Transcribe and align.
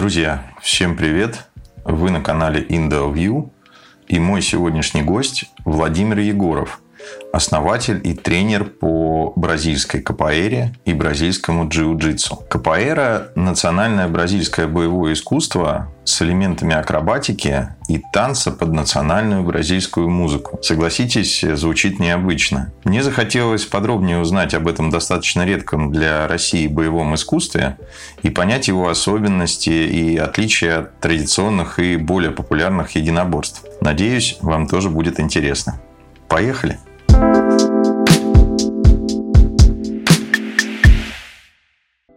Друзья, 0.00 0.50
всем 0.62 0.96
привет! 0.96 1.50
Вы 1.84 2.08
на 2.10 2.22
канале 2.22 2.62
IndoView 2.62 3.50
и 4.08 4.18
мой 4.18 4.40
сегодняшний 4.40 5.02
гость 5.02 5.50
Владимир 5.66 6.20
Егоров– 6.20 6.80
основатель 7.32 8.00
и 8.02 8.14
тренер 8.14 8.64
по 8.64 9.32
бразильской 9.36 10.02
капоэре 10.02 10.74
и 10.84 10.92
бразильскому 10.92 11.68
джиу-джитсу. 11.68 12.42
Капоэра– 12.48 13.28
национальное 13.34 14.08
бразильское 14.08 14.66
боевое 14.66 15.12
искусство 15.12 15.88
с 16.04 16.22
элементами 16.22 16.74
акробатики 16.74 17.68
и 17.88 18.02
танца 18.12 18.50
под 18.50 18.72
национальную 18.72 19.44
бразильскую 19.44 20.10
музыку. 20.10 20.58
Согласитесь, 20.62 21.40
звучит 21.40 22.00
необычно. 22.00 22.72
Мне 22.84 23.02
захотелось 23.02 23.64
подробнее 23.64 24.18
узнать 24.18 24.54
об 24.54 24.66
этом 24.66 24.90
достаточно 24.90 25.44
редком 25.44 25.92
для 25.92 26.26
России 26.26 26.66
боевом 26.66 27.14
искусстве 27.14 27.76
и 28.22 28.30
понять 28.30 28.66
его 28.68 28.88
особенности 28.88 29.70
и 29.70 30.16
отличия 30.16 30.80
от 30.80 31.00
традиционных 31.00 31.78
и 31.78 31.96
более 31.96 32.32
популярных 32.32 32.96
единоборств. 32.96 33.62
Надеюсь, 33.80 34.38
вам 34.40 34.66
тоже 34.66 34.90
будет 34.90 35.20
интересно. 35.20 35.80
Поехали! 36.28 36.78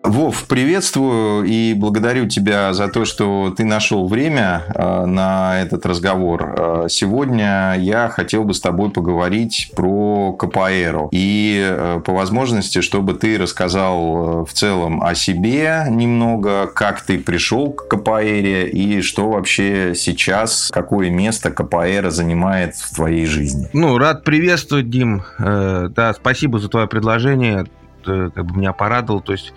Вов, 0.03 0.47
приветствую 0.49 1.45
и 1.45 1.73
благодарю 1.73 2.27
тебя 2.27 2.73
за 2.73 2.89
то, 2.89 3.05
что 3.05 3.53
ты 3.55 3.63
нашел 3.63 4.05
время 4.09 4.63
э, 4.75 5.05
на 5.05 5.61
этот 5.61 5.85
разговор. 5.85 6.55
Э, 6.57 6.85
сегодня 6.89 7.75
я 7.79 8.09
хотел 8.09 8.43
бы 8.43 8.53
с 8.53 8.59
тобой 8.59 8.89
поговорить 8.89 9.71
про 9.73 10.33
КПРу. 10.33 11.07
И 11.13 11.57
э, 11.65 12.01
по 12.03 12.13
возможности, 12.13 12.81
чтобы 12.81 13.13
ты 13.13 13.37
рассказал 13.37 14.43
в 14.43 14.51
целом 14.51 15.01
о 15.01 15.15
себе 15.15 15.85
немного, 15.89 16.67
как 16.67 17.01
ты 17.01 17.17
пришел 17.17 17.71
к 17.71 17.87
КПРе 17.87 18.69
и 18.69 19.01
что 19.01 19.29
вообще 19.29 19.93
сейчас, 19.95 20.69
какое 20.73 21.11
место 21.11 21.49
КПР 21.49 22.09
занимает 22.09 22.75
в 22.75 22.93
твоей 22.93 23.25
жизни. 23.25 23.69
Ну, 23.71 23.97
рад 23.97 24.25
приветствовать, 24.25 24.89
Дим. 24.89 25.23
Да, 25.39 26.13
спасибо 26.13 26.59
за 26.59 26.67
твое 26.67 26.87
предложение. 26.87 27.67
Э, 28.07 28.29
как 28.33 28.45
бы 28.45 28.57
меня 28.57 28.73
порадовал. 28.73 29.21
То 29.21 29.33
есть 29.33 29.53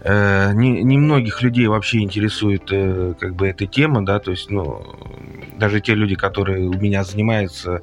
э, 0.00 0.52
не, 0.54 0.82
не 0.82 0.96
людей 1.42 1.66
вообще 1.66 1.98
интересует 2.00 2.64
э, 2.70 3.14
как 3.18 3.34
бы 3.34 3.48
эта 3.48 3.66
тема, 3.66 4.04
да, 4.04 4.18
то 4.18 4.30
есть, 4.30 4.50
ну, 4.50 4.82
даже 5.56 5.80
те 5.80 5.94
люди, 5.94 6.14
которые 6.14 6.68
у 6.68 6.74
меня 6.74 7.04
занимаются, 7.04 7.82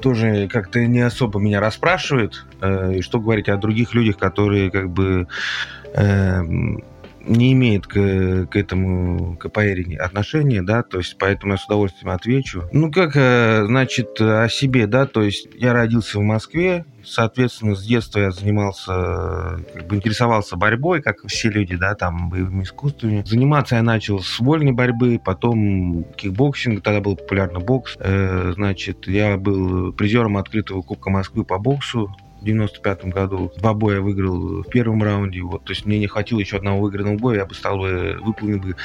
тоже 0.00 0.48
как-то 0.48 0.84
не 0.86 1.00
особо 1.00 1.40
меня 1.40 1.60
расспрашивают. 1.60 2.46
Э, 2.60 2.94
и 2.94 3.02
что 3.02 3.20
говорить 3.20 3.48
о 3.48 3.56
других 3.56 3.94
людях, 3.94 4.18
которые 4.18 4.70
как 4.70 4.90
бы 4.90 5.26
э, 5.94 6.42
не 7.26 7.52
имеет 7.52 7.86
к, 7.86 8.46
к 8.46 8.56
этому 8.56 9.36
КПР 9.36 9.66
отношения, 9.98 10.62
да, 10.62 10.82
то 10.82 10.98
есть 10.98 11.16
поэтому 11.18 11.52
я 11.52 11.58
с 11.58 11.66
удовольствием 11.66 12.10
отвечу. 12.10 12.64
Ну, 12.72 12.90
как, 12.90 13.16
э, 13.16 13.64
значит, 13.66 14.20
о 14.20 14.48
себе, 14.48 14.86
да, 14.86 15.06
то 15.06 15.22
есть 15.22 15.48
я 15.54 15.72
родился 15.72 16.18
в 16.18 16.22
Москве, 16.22 16.84
соответственно, 17.06 17.74
с 17.74 17.84
детства 17.84 18.20
я 18.20 18.30
занимался, 18.30 19.60
как 19.74 19.86
бы 19.86 19.96
интересовался 19.96 20.56
борьбой, 20.56 21.02
как 21.02 21.16
все 21.26 21.48
люди, 21.48 21.76
да, 21.76 21.94
там, 21.94 22.30
боевыми 22.30 22.62
искусствами. 22.62 23.22
Заниматься 23.26 23.76
я 23.76 23.82
начал 23.82 24.20
с 24.20 24.38
вольной 24.40 24.72
борьбы, 24.72 25.20
потом 25.24 26.04
кикбоксинг, 26.16 26.82
тогда 26.82 27.00
был 27.00 27.16
популярный 27.16 27.60
бокс. 27.60 27.96
Э, 27.98 28.52
значит, 28.54 29.06
я 29.06 29.36
был 29.36 29.92
призером 29.92 30.36
открытого 30.36 30.82
Кубка 30.82 31.10
Москвы 31.10 31.44
по 31.44 31.58
боксу, 31.58 32.14
в 32.40 32.44
95 32.44 33.06
году. 33.06 33.52
Два 33.56 33.74
боя 33.74 34.00
выиграл 34.00 34.62
в 34.62 34.68
первом 34.68 35.02
раунде. 35.02 35.40
Вот, 35.42 35.64
то 35.64 35.72
есть 35.72 35.86
мне 35.86 35.98
не 35.98 36.06
хватило 36.06 36.40
еще 36.40 36.56
одного 36.56 36.80
выигранного 36.80 37.16
боя, 37.16 37.38
я 37.38 37.46
бы 37.46 37.54
стал 37.54 37.78
бы, 37.78 38.18
выполнил 38.22 38.58
бы 38.58 38.76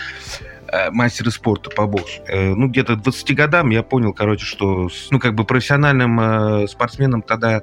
э, 0.67 0.91
мастера 0.91 1.29
спорта 1.29 1.69
по 1.69 1.85
боксу. 1.85 2.21
Э, 2.27 2.53
ну, 2.53 2.67
где-то 2.67 2.95
20 2.95 3.35
годам 3.35 3.69
я 3.69 3.83
понял, 3.83 4.13
короче, 4.13 4.45
что, 4.45 4.89
ну, 5.09 5.19
как 5.19 5.35
бы 5.35 5.43
профессиональным 5.43 6.19
э, 6.19 6.67
спортсменом 6.67 7.21
тогда, 7.21 7.61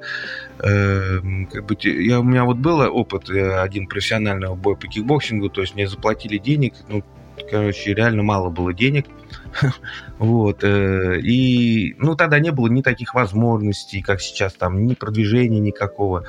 как 0.57 1.65
бы, 1.65 1.77
я, 1.83 2.19
у 2.19 2.23
меня 2.23 2.43
вот 2.43 2.57
был 2.57 2.81
опыт 2.81 3.29
один 3.29 3.87
профессионального 3.87 4.55
боя 4.55 4.75
по 4.75 4.87
кикбоксингу, 4.87 5.49
то 5.49 5.61
есть 5.61 5.75
мне 5.75 5.87
заплатили 5.87 6.37
денег, 6.37 6.73
ну, 6.89 7.01
короче, 7.49 7.93
реально 7.93 8.23
мало 8.23 8.49
было 8.49 8.73
денег. 8.73 9.05
Вот. 10.19 10.65
Э, 10.65 11.17
и, 11.21 11.95
ну, 11.97 12.13
тогда 12.15 12.39
не 12.39 12.51
было 12.51 12.67
ни 12.67 12.81
таких 12.81 13.13
возможностей, 13.13 14.01
как 14.01 14.19
сейчас, 14.19 14.53
там, 14.53 14.85
ни 14.85 14.93
продвижения 14.93 15.59
никакого. 15.59 16.25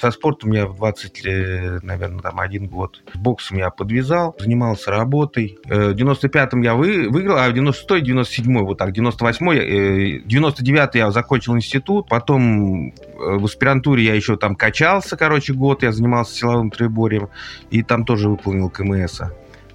Со 0.00 0.10
спортом 0.10 0.52
я 0.52 0.66
в 0.66 0.76
20, 0.76 1.82
наверное, 1.82 2.20
там, 2.20 2.40
один 2.40 2.66
год. 2.66 3.02
С 3.12 3.18
боксом 3.18 3.58
я 3.58 3.68
подвязал, 3.68 4.34
занимался 4.38 4.90
работой. 4.90 5.58
Э, 5.68 5.90
в 5.90 5.96
95-м 5.96 6.62
я 6.62 6.74
вы, 6.74 7.10
выиграл, 7.10 7.36
а 7.36 7.50
в 7.50 7.52
96-й, 7.52 8.00
97-й, 8.10 8.62
вот 8.62 8.78
так, 8.78 8.96
98-й, 8.96 10.20
99-й 10.20 10.98
я 10.98 11.10
закончил 11.10 11.56
институт, 11.56 12.08
потом 12.08 12.94
в 13.16 13.44
аспирантуре 13.44 14.04
я 14.04 14.14
еще 14.14 14.36
там 14.36 14.56
качался, 14.56 15.18
короче, 15.18 15.52
год, 15.52 15.82
я 15.82 15.92
занимался 15.92 16.34
силовым 16.34 16.70
триборем, 16.70 17.28
и 17.70 17.82
там 17.82 18.06
тоже 18.06 18.30
выполнил 18.30 18.70
КМС. 18.70 19.20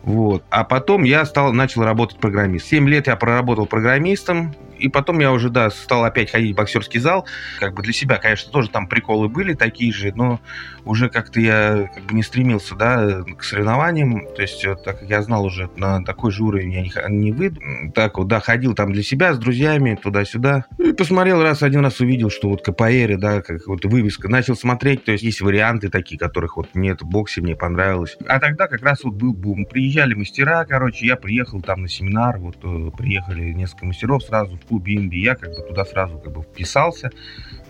Вот. 0.03 0.43
А 0.49 0.63
потом 0.63 1.03
я 1.03 1.25
стал, 1.25 1.53
начал 1.53 1.83
работать 1.83 2.19
программистом. 2.19 2.69
Семь 2.69 2.89
лет 2.89 3.07
я 3.07 3.15
проработал 3.15 3.65
программистом, 3.65 4.55
и 4.81 4.89
потом 4.89 5.19
я 5.19 5.31
уже, 5.31 5.49
да, 5.49 5.69
стал 5.69 6.03
опять 6.03 6.31
ходить 6.31 6.53
в 6.53 6.57
боксерский 6.57 6.99
зал. 6.99 7.25
Как 7.59 7.73
бы 7.75 7.83
для 7.83 7.93
себя, 7.93 8.17
конечно, 8.17 8.51
тоже 8.51 8.69
там 8.69 8.87
приколы 8.87 9.29
были 9.29 9.53
такие 9.53 9.93
же, 9.93 10.11
но 10.15 10.39
уже 10.85 11.09
как-то 11.09 11.39
я 11.39 11.89
как 11.93 12.03
бы 12.05 12.15
не 12.15 12.23
стремился, 12.23 12.75
да, 12.75 13.23
к 13.37 13.43
соревнованиям. 13.43 14.27
То 14.35 14.41
есть, 14.41 14.63
так 14.83 14.99
как 14.99 15.03
я 15.03 15.21
знал 15.21 15.45
уже, 15.45 15.69
на 15.75 16.03
такой 16.03 16.31
же 16.31 16.43
уровень 16.43 16.73
я 16.73 16.81
не, 16.81 16.91
не 17.09 17.31
выйду. 17.31 17.61
Так 17.93 18.17
вот, 18.17 18.27
да, 18.27 18.39
ходил 18.39 18.73
там 18.73 18.91
для 18.91 19.03
себя 19.03 19.33
с 19.33 19.37
друзьями 19.37 19.99
туда-сюда. 20.01 20.65
И 20.79 20.93
посмотрел 20.93 21.43
раз, 21.43 21.61
один 21.61 21.81
раз 21.81 21.99
увидел, 21.99 22.31
что 22.31 22.49
вот 22.49 22.63
КПР, 22.63 23.17
да, 23.17 23.41
как 23.41 23.67
вот 23.67 23.85
вывеска. 23.85 24.29
Начал 24.29 24.55
смотреть, 24.55 25.05
то 25.05 25.11
есть 25.11 25.23
есть 25.23 25.41
варианты 25.41 25.89
такие, 25.89 26.17
которых 26.17 26.57
вот 26.57 26.69
нет 26.73 27.01
в 27.01 27.05
боксе, 27.05 27.41
мне 27.41 27.55
понравилось. 27.55 28.17
А 28.27 28.39
тогда 28.39 28.67
как 28.67 28.81
раз 28.81 29.03
вот 29.03 29.13
был 29.13 29.33
бум. 29.33 29.67
Приезжали 29.91 30.13
мастера, 30.13 30.63
короче, 30.63 31.05
я 31.05 31.17
приехал 31.17 31.61
там 31.61 31.81
на 31.81 31.89
семинар, 31.89 32.37
вот 32.39 32.55
э, 32.63 32.91
приехали 32.97 33.51
несколько 33.51 33.85
мастеров 33.85 34.23
сразу 34.23 34.55
в 34.55 34.65
клубе 34.65 34.95
Инди. 34.95 35.17
Я 35.17 35.35
как 35.35 35.49
бы 35.49 35.67
туда 35.67 35.83
сразу 35.83 36.17
как 36.17 36.31
бы 36.31 36.43
вписался. 36.43 37.11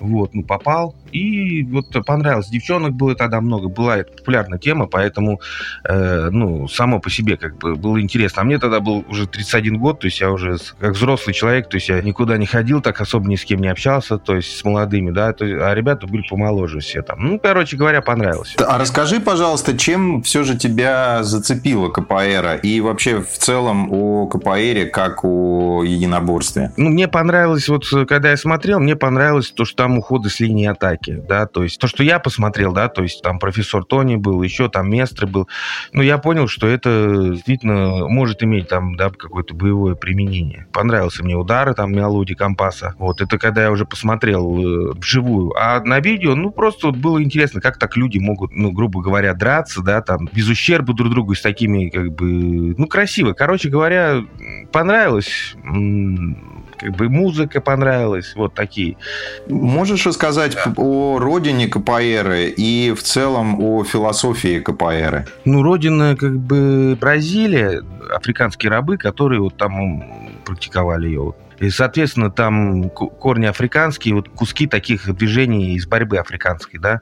Вот, 0.02 0.34
ну, 0.34 0.44
попал. 0.44 0.96
И 1.12 1.64
вот 1.64 1.86
понравилось. 2.06 2.50
Девчонок 2.50 2.94
было 2.94 3.16
тогда 3.16 3.40
много. 3.40 3.70
Была 3.70 3.98
это 3.98 4.12
популярная 4.14 4.58
тема, 4.58 4.88
поэтому, 4.88 5.40
э, 5.88 6.30
ну, 6.32 6.68
само 6.68 7.00
по 7.00 7.10
себе 7.12 7.38
как 7.38 7.58
бы 7.58 7.76
было 7.76 8.02
интересно. 8.02 8.42
А 8.42 8.46
мне 8.46 8.58
тогда 8.58 8.80
был 8.80 9.06
уже 9.08 9.28
31 9.28 9.78
год, 9.78 10.00
то 10.00 10.08
есть 10.08 10.20
я 10.20 10.32
уже 10.32 10.58
как 10.80 10.94
взрослый 10.94 11.36
человек, 11.36 11.70
то 11.70 11.78
есть 11.78 11.90
я 11.90 12.02
никуда 12.02 12.38
не 12.38 12.48
ходил, 12.48 12.82
так 12.82 13.00
особо 13.00 13.30
ни 13.30 13.36
с 13.36 13.46
кем 13.46 13.62
не 13.62 13.68
общался, 13.68 14.18
то 14.18 14.36
есть 14.36 14.58
с 14.58 14.64
молодыми, 14.64 15.12
да, 15.12 15.34
то, 15.34 15.46
а 15.46 15.76
ребята 15.76 16.08
были 16.08 16.24
помоложе 16.28 16.80
все 16.80 17.04
там. 17.04 17.20
Ну, 17.20 17.40
короче 17.40 17.78
говоря, 17.78 18.02
понравилось. 18.02 18.56
А 18.58 18.80
расскажи, 18.80 19.20
пожалуйста, 19.20 19.78
чем 19.78 20.24
все 20.24 20.44
же 20.44 20.58
тебя 20.58 21.22
зацепило 21.22 21.90
КПР 22.12 22.60
и 22.64 22.82
вообще 22.82 23.22
в 23.22 23.38
целом 23.38 23.90
о 23.92 24.28
КПР 24.28 24.90
как 24.92 25.24
о 25.24 25.84
единоборстве? 25.84 26.72
Ну, 26.78 26.90
мне 26.90 27.08
понравилось, 27.08 27.70
вот 27.70 27.86
когда 28.08 28.32
я 28.32 28.38
смотрел, 28.38 28.80
мне 28.80 28.96
понравилось 28.96 29.52
то, 29.52 29.66
что 29.66 29.78
там 29.78 29.92
там 29.92 29.98
уходы 30.00 30.30
с 30.30 30.40
линии 30.40 30.68
атаки, 30.68 31.22
да, 31.28 31.46
то 31.46 31.64
есть 31.64 31.80
то, 31.80 31.88
что 31.88 32.04
я 32.04 32.20
посмотрел, 32.20 32.72
да, 32.72 32.88
то 32.88 33.04
есть 33.04 33.22
там 33.22 33.40
профессор 33.40 33.84
Тони 33.84 34.16
был, 34.16 34.42
еще 34.42 34.70
там 34.70 34.90
Местры 34.90 35.28
был, 35.28 35.48
ну, 35.92 36.02
я 36.02 36.18
понял, 36.18 36.48
что 36.48 36.68
это 36.68 37.32
действительно 37.32 38.08
может 38.08 38.42
иметь 38.44 38.70
там, 38.70 38.96
да, 38.96 39.10
какое-то 39.10 39.54
боевое 39.54 39.96
применение. 39.96 40.68
Понравился 40.72 41.24
мне 41.24 41.36
удары, 41.36 41.74
там, 41.74 41.92
мелодии 41.92 42.34
компаса, 42.34 42.96
вот, 42.98 43.22
это 43.22 43.38
когда 43.38 43.64
я 43.64 43.72
уже 43.72 43.86
посмотрел 43.86 44.58
э, 44.58 44.94
вживую, 44.94 45.54
а 45.60 45.82
на 45.84 46.00
видео, 46.00 46.36
ну, 46.36 46.52
просто 46.52 46.88
вот 46.88 46.96
было 46.96 47.22
интересно, 47.22 47.60
как 47.60 47.78
так 47.78 47.98
люди 47.98 48.18
могут, 48.18 48.52
ну, 48.54 48.72
грубо 48.72 49.02
говоря, 49.02 49.34
драться, 49.34 49.82
да, 49.82 50.02
там, 50.02 50.30
без 50.32 50.48
ущерба 50.48 50.94
друг 50.94 51.10
другу, 51.10 51.36
с 51.36 51.42
такими, 51.42 51.90
как 52.02 52.14
бы, 52.14 52.76
ну, 52.78 52.88
красиво, 52.88 53.34
короче 53.34 53.70
говоря, 53.70 54.24
понравилось, 54.72 55.56
как 56.82 56.96
бы 56.96 57.10
музыка 57.10 57.62
понравилась, 57.62 58.34
вот 58.36 58.56
такие. 58.56 58.98
Можешь 59.48 60.06
рассказать 60.06 60.56
да. 60.56 60.74
о 60.78 61.20
родине 61.20 61.68
Капоэры 61.68 62.48
и 62.50 62.94
в 62.94 63.04
целом 63.04 63.62
о 63.62 63.84
философии 63.84 64.60
Капоэры? 64.60 65.28
Ну, 65.46 65.62
родина 65.62 66.16
как 66.16 66.38
бы 66.40 66.98
Бразилия, 67.00 67.84
африканские 68.12 68.72
рабы, 68.72 68.98
которые 68.98 69.42
вот 69.42 69.58
там 69.58 70.04
практиковали 70.44 71.08
ее. 71.08 71.36
И, 71.60 71.70
соответственно, 71.70 72.32
там 72.32 72.90
корни 72.90 73.46
африканские, 73.46 74.16
вот 74.16 74.30
куски 74.30 74.66
таких 74.66 75.14
движений 75.16 75.76
из 75.76 75.86
борьбы 75.86 76.18
африканской, 76.18 76.80
да. 76.80 77.02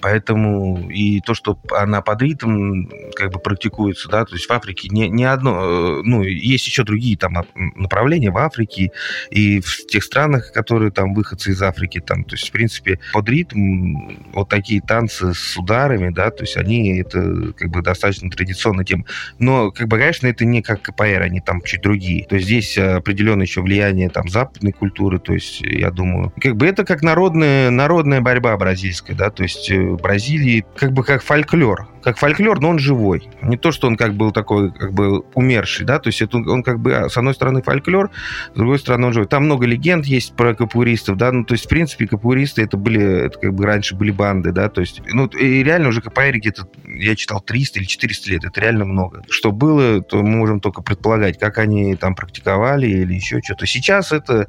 Поэтому 0.00 0.90
и 0.90 1.20
то, 1.20 1.34
что 1.34 1.58
она 1.70 2.00
под 2.00 2.22
ритм 2.22 2.86
как 3.14 3.32
бы 3.32 3.38
практикуется, 3.38 4.08
да, 4.08 4.24
то 4.24 4.34
есть 4.34 4.48
в 4.48 4.52
Африке 4.52 4.88
не, 4.90 5.08
не 5.08 5.24
одно, 5.24 6.00
э, 6.00 6.02
ну, 6.04 6.22
есть 6.22 6.66
еще 6.66 6.84
другие 6.84 7.16
там 7.16 7.34
направления 7.54 8.30
в 8.30 8.38
Африке 8.38 8.92
и 9.30 9.60
в 9.60 9.86
тех 9.86 10.02
странах, 10.02 10.52
которые 10.52 10.90
там 10.90 11.14
выходцы 11.14 11.50
из 11.50 11.62
Африки, 11.62 12.00
там, 12.00 12.24
то 12.24 12.34
есть, 12.34 12.48
в 12.48 12.52
принципе, 12.52 12.98
под 13.12 13.28
ритм 13.28 13.94
вот 14.32 14.48
такие 14.48 14.80
танцы 14.80 15.34
с 15.34 15.56
ударами, 15.56 16.10
да, 16.10 16.30
то 16.30 16.44
есть 16.44 16.56
они, 16.56 16.98
это 16.98 17.52
как 17.56 17.70
бы 17.70 17.82
достаточно 17.82 18.30
традиционная 18.30 18.84
тема. 18.84 19.04
Но, 19.38 19.70
как 19.70 19.88
бы, 19.88 19.98
конечно, 19.98 20.26
это 20.26 20.44
не 20.44 20.62
как 20.62 20.82
КПР, 20.82 21.22
они 21.22 21.40
там 21.40 21.62
чуть 21.62 21.82
другие. 21.82 22.26
То 22.26 22.36
есть 22.36 22.46
здесь 22.46 22.78
определенное 22.78 23.46
еще 23.46 23.60
влияние 23.62 24.08
там 24.08 24.28
западной 24.28 24.72
культуры, 24.72 25.18
то 25.18 25.32
есть, 25.32 25.60
я 25.60 25.90
думаю, 25.90 26.32
как 26.40 26.56
бы 26.56 26.66
это 26.66 26.84
как 26.84 27.02
народная, 27.02 27.70
народная 27.70 28.20
борьба 28.20 28.56
бразильская, 28.56 29.16
да, 29.16 29.30
то 29.30 29.42
есть 29.42 29.70
э, 29.70 29.89
Бразилии 29.96 30.64
как 30.76 30.92
бы 30.92 31.04
как 31.04 31.22
фольклор 31.22 31.88
как 32.02 32.18
фольклор, 32.18 32.60
но 32.60 32.70
он 32.70 32.78
живой. 32.78 33.28
Не 33.42 33.56
то, 33.56 33.72
что 33.72 33.86
он 33.86 33.96
как 33.96 34.14
был 34.14 34.32
такой, 34.32 34.72
как 34.72 34.92
бы 34.92 35.20
умерший, 35.34 35.86
да, 35.86 35.98
то 35.98 36.08
есть 36.08 36.22
это 36.22 36.38
он 36.38 36.62
как 36.62 36.80
бы, 36.80 37.08
с 37.08 37.16
одной 37.16 37.34
стороны, 37.34 37.62
фольклор, 37.62 38.10
с 38.52 38.56
другой 38.56 38.78
стороны, 38.78 39.06
он 39.06 39.12
живой. 39.12 39.28
Там 39.28 39.44
много 39.44 39.66
легенд 39.66 40.06
есть 40.06 40.34
про 40.34 40.54
капуристов, 40.54 41.16
да, 41.16 41.32
ну, 41.32 41.44
то 41.44 41.54
есть, 41.54 41.66
в 41.66 41.68
принципе, 41.68 42.06
капуристы 42.06 42.62
это 42.62 42.76
были, 42.76 43.26
это 43.26 43.38
как 43.38 43.54
бы 43.54 43.64
раньше 43.64 43.94
были 43.94 44.10
банды, 44.10 44.52
да, 44.52 44.68
то 44.68 44.80
есть, 44.80 45.02
ну, 45.12 45.26
и 45.26 45.62
реально 45.62 45.88
уже 45.88 46.00
КПР 46.00 46.36
где-то, 46.36 46.68
я 46.86 47.14
читал, 47.16 47.40
300 47.40 47.80
или 47.80 47.86
400 47.86 48.30
лет, 48.30 48.44
это 48.44 48.60
реально 48.60 48.84
много. 48.84 49.22
Что 49.28 49.52
было, 49.52 50.02
то 50.02 50.22
мы 50.22 50.36
можем 50.36 50.60
только 50.60 50.82
предполагать, 50.82 51.38
как 51.38 51.58
они 51.58 51.96
там 51.96 52.14
практиковали 52.14 52.86
или 52.86 53.14
еще 53.14 53.40
что-то. 53.42 53.66
Сейчас 53.66 54.12
это 54.12 54.46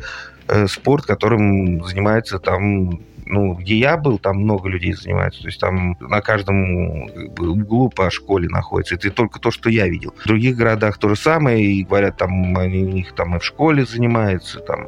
э, 0.48 0.68
спорт, 0.68 1.06
которым 1.06 1.84
занимается 1.84 2.40
там 2.40 3.02
ну, 3.32 3.54
где 3.54 3.78
я 3.78 3.96
был, 3.96 4.20
там 4.20 4.38
много 4.38 4.68
людей 4.68 4.94
занимаются. 4.94 5.42
То 5.42 5.48
есть 5.48 5.60
там 5.60 5.98
на 6.02 6.22
каждом 6.22 7.04
углу 7.40 7.90
по 7.90 8.12
школе 8.12 8.50
находится. 8.50 8.96
Это 8.96 9.10
только 9.10 9.40
то, 9.40 9.52
что 9.52 9.70
я 9.70 9.88
видел. 9.88 10.14
В 10.18 10.28
других 10.28 10.58
городах 10.58 10.98
то 10.98 11.10
же 11.10 11.16
самое, 11.16 11.64
и 11.64 11.84
говорят, 11.84 12.18
там 12.18 12.58
они 12.58 12.84
у 12.84 12.90
них 12.90 13.14
там 13.14 13.38
и 13.38 13.40
в 13.40 13.46
школе 13.46 13.86
занимаются. 13.86 14.60
Там. 14.60 14.88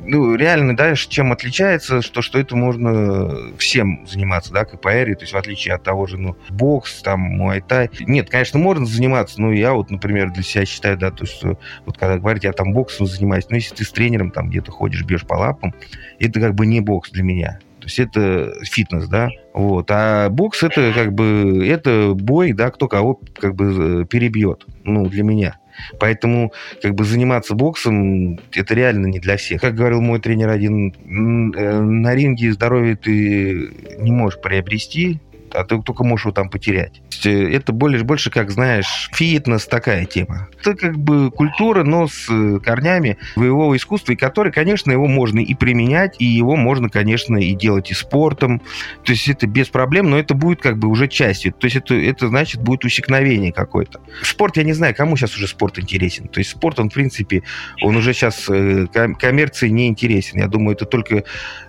Ну, 0.00 0.34
реально, 0.34 0.74
да, 0.74 0.94
чем 0.94 1.32
отличается, 1.32 2.00
что, 2.00 2.22
что 2.22 2.38
это 2.38 2.56
можно 2.56 3.52
всем 3.58 4.06
заниматься, 4.06 4.52
да, 4.52 4.64
КПР, 4.64 5.14
то 5.14 5.22
есть 5.22 5.32
в 5.32 5.36
отличие 5.36 5.74
от 5.74 5.82
того 5.82 6.06
же, 6.06 6.16
ну, 6.16 6.36
бокс, 6.48 7.02
там, 7.02 7.20
муайтай. 7.20 7.90
Нет, 8.00 8.30
конечно, 8.30 8.58
можно 8.58 8.86
заниматься, 8.86 9.40
но 9.40 9.52
я 9.52 9.74
вот, 9.74 9.90
например, 9.90 10.30
для 10.30 10.42
себя 10.42 10.64
считаю, 10.64 10.96
да, 10.96 11.10
то, 11.10 11.26
что 11.26 11.58
вот 11.84 11.98
когда 11.98 12.16
говорят, 12.16 12.44
я 12.44 12.52
там 12.52 12.72
боксом 12.72 13.06
занимаюсь, 13.06 13.46
но 13.50 13.56
если 13.56 13.74
ты 13.74 13.84
с 13.84 13.92
тренером 13.92 14.30
там 14.30 14.48
где-то 14.48 14.70
ходишь, 14.70 14.91
бьешь 15.00 15.26
по 15.26 15.34
лапам, 15.34 15.74
это 16.18 16.40
как 16.40 16.54
бы 16.54 16.66
не 16.66 16.80
бокс 16.80 17.10
для 17.10 17.22
меня. 17.22 17.58
То 17.80 17.86
есть 17.86 17.98
это 17.98 18.52
фитнес, 18.62 19.08
да. 19.08 19.30
Вот. 19.54 19.90
А 19.90 20.28
бокс 20.28 20.62
это 20.62 20.92
как 20.94 21.12
бы 21.12 21.66
это 21.66 22.12
бой, 22.14 22.52
да, 22.52 22.70
кто 22.70 22.86
кого 22.86 23.18
как 23.36 23.56
бы 23.56 24.02
э, 24.02 24.04
перебьет. 24.04 24.66
Ну, 24.84 25.06
для 25.06 25.24
меня. 25.24 25.58
Поэтому 25.98 26.52
как 26.80 26.94
бы 26.94 27.04
заниматься 27.04 27.54
боксом 27.54 28.38
это 28.52 28.74
реально 28.74 29.06
не 29.06 29.18
для 29.18 29.36
всех. 29.36 29.60
Как 29.60 29.74
говорил 29.74 30.00
мой 30.00 30.20
тренер 30.20 30.50
один, 30.50 30.90
э, 30.90 31.80
на 31.80 32.14
ринге 32.14 32.52
здоровье 32.52 32.94
ты 32.94 33.70
не 33.98 34.12
можешь 34.12 34.40
приобрести, 34.40 35.18
а 35.54 35.64
ты 35.64 35.80
только 35.82 36.04
можешь 36.04 36.26
его 36.26 36.32
там 36.32 36.48
потерять. 36.48 37.02
Э, 37.24 37.30
это 37.30 37.72
более, 37.72 38.02
больше, 38.02 38.30
как 38.30 38.50
знаешь, 38.50 39.10
фитнес, 39.12 39.66
такая 39.66 40.04
тема. 40.04 40.48
Это 40.60 40.74
как 40.74 40.98
бы 40.98 41.30
культура, 41.30 41.82
но 41.82 42.08
с 42.08 42.28
э, 42.30 42.58
корнями 42.60 43.18
боевого 43.36 43.76
искусства, 43.76 44.12
и 44.12 44.16
который, 44.16 44.52
конечно, 44.52 44.90
его 44.90 45.06
можно 45.06 45.40
и 45.40 45.54
применять, 45.54 46.16
и 46.18 46.24
его 46.24 46.56
можно, 46.56 46.88
конечно, 46.88 47.36
и 47.36 47.54
делать 47.54 47.90
и 47.90 47.94
спортом. 47.94 48.60
То 49.04 49.12
есть 49.12 49.28
это 49.28 49.46
без 49.46 49.68
проблем, 49.68 50.10
но 50.10 50.18
это 50.18 50.34
будет 50.34 50.60
как 50.60 50.78
бы 50.78 50.88
уже 50.88 51.08
частью. 51.08 51.52
То 51.52 51.66
есть 51.66 51.76
это, 51.76 51.94
это 51.94 52.28
значит 52.28 52.60
будет 52.60 52.84
усекновение 52.84 53.52
какое-то. 53.52 54.00
Спорт, 54.22 54.56
я 54.56 54.64
не 54.64 54.72
знаю, 54.72 54.94
кому 54.94 55.16
сейчас 55.16 55.36
уже 55.36 55.46
спорт 55.46 55.78
интересен. 55.78 56.28
То 56.28 56.38
есть 56.38 56.50
спорт, 56.50 56.78
он, 56.80 56.90
в 56.90 56.94
принципе, 56.94 57.42
он 57.82 57.96
уже 57.96 58.12
сейчас 58.12 58.46
э, 58.48 58.86
коммерции 59.18 59.68
не 59.68 59.88
интересен. 59.88 60.38
Я 60.38 60.48
думаю, 60.48 60.76
это 60.76 60.86
только 60.86 61.24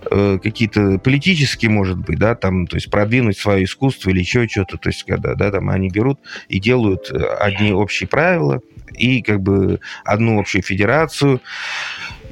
какие-то 0.10 1.00
политические, 1.00 1.72
может 1.72 1.98
быть, 1.98 2.20
да, 2.20 2.36
там, 2.36 2.68
то 2.68 2.76
есть 2.76 2.90
продвинуть 2.90 3.38
свое 3.38 3.64
искусство 3.74 4.10
или 4.10 4.20
еще 4.20 4.48
что-то. 4.48 4.78
То 4.78 4.90
есть 4.90 5.04
когда, 5.04 5.36
да, 5.36 5.52
там 5.52 5.70
они 5.70 5.90
берут 5.90 6.20
и 6.48 6.60
делают 6.60 7.12
э, 7.12 7.18
одни 7.40 7.74
общие 7.74 8.08
правила 8.08 8.62
и 8.98 9.22
как 9.22 9.42
бы 9.42 9.80
одну 10.06 10.40
общую 10.40 10.62
федерацию 10.62 11.42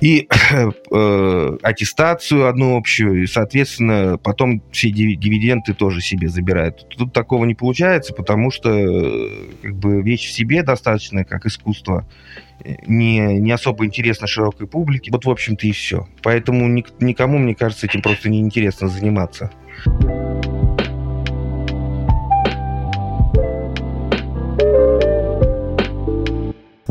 и 0.02 0.28
э, 0.92 1.58
аттестацию 1.62 2.48
одну 2.48 2.78
общую, 2.78 3.24
и, 3.24 3.28
соответственно, 3.28 4.18
потом 4.18 4.62
все 4.72 4.90
дивиденды 4.90 5.74
тоже 5.74 6.02
себе 6.02 6.28
забирают. 6.28 6.88
Тут 6.90 7.14
такого 7.14 7.46
не 7.46 7.54
получается, 7.54 8.14
потому 8.14 8.52
что 8.52 8.70
э, 8.72 9.30
как 9.62 9.76
бы 9.76 10.02
вещь 10.02 10.28
в 10.28 10.32
себе 10.32 10.64
достаточно, 10.64 11.24
как 11.24 11.46
искусство, 11.46 12.08
не, 12.86 13.40
не 13.40 13.52
особо 13.52 13.86
интересно 13.86 14.28
широкой 14.28 14.68
публике. 14.68 15.12
Вот, 15.12 15.26
в 15.26 15.30
общем-то, 15.30 15.68
и 15.68 15.72
все. 15.72 16.08
Поэтому 16.22 16.68
никому, 17.00 17.38
мне 17.38 17.56
кажется, 17.56 17.88
этим 17.88 18.02
просто 18.02 18.30
неинтересно 18.30 18.88
заниматься. 18.88 19.52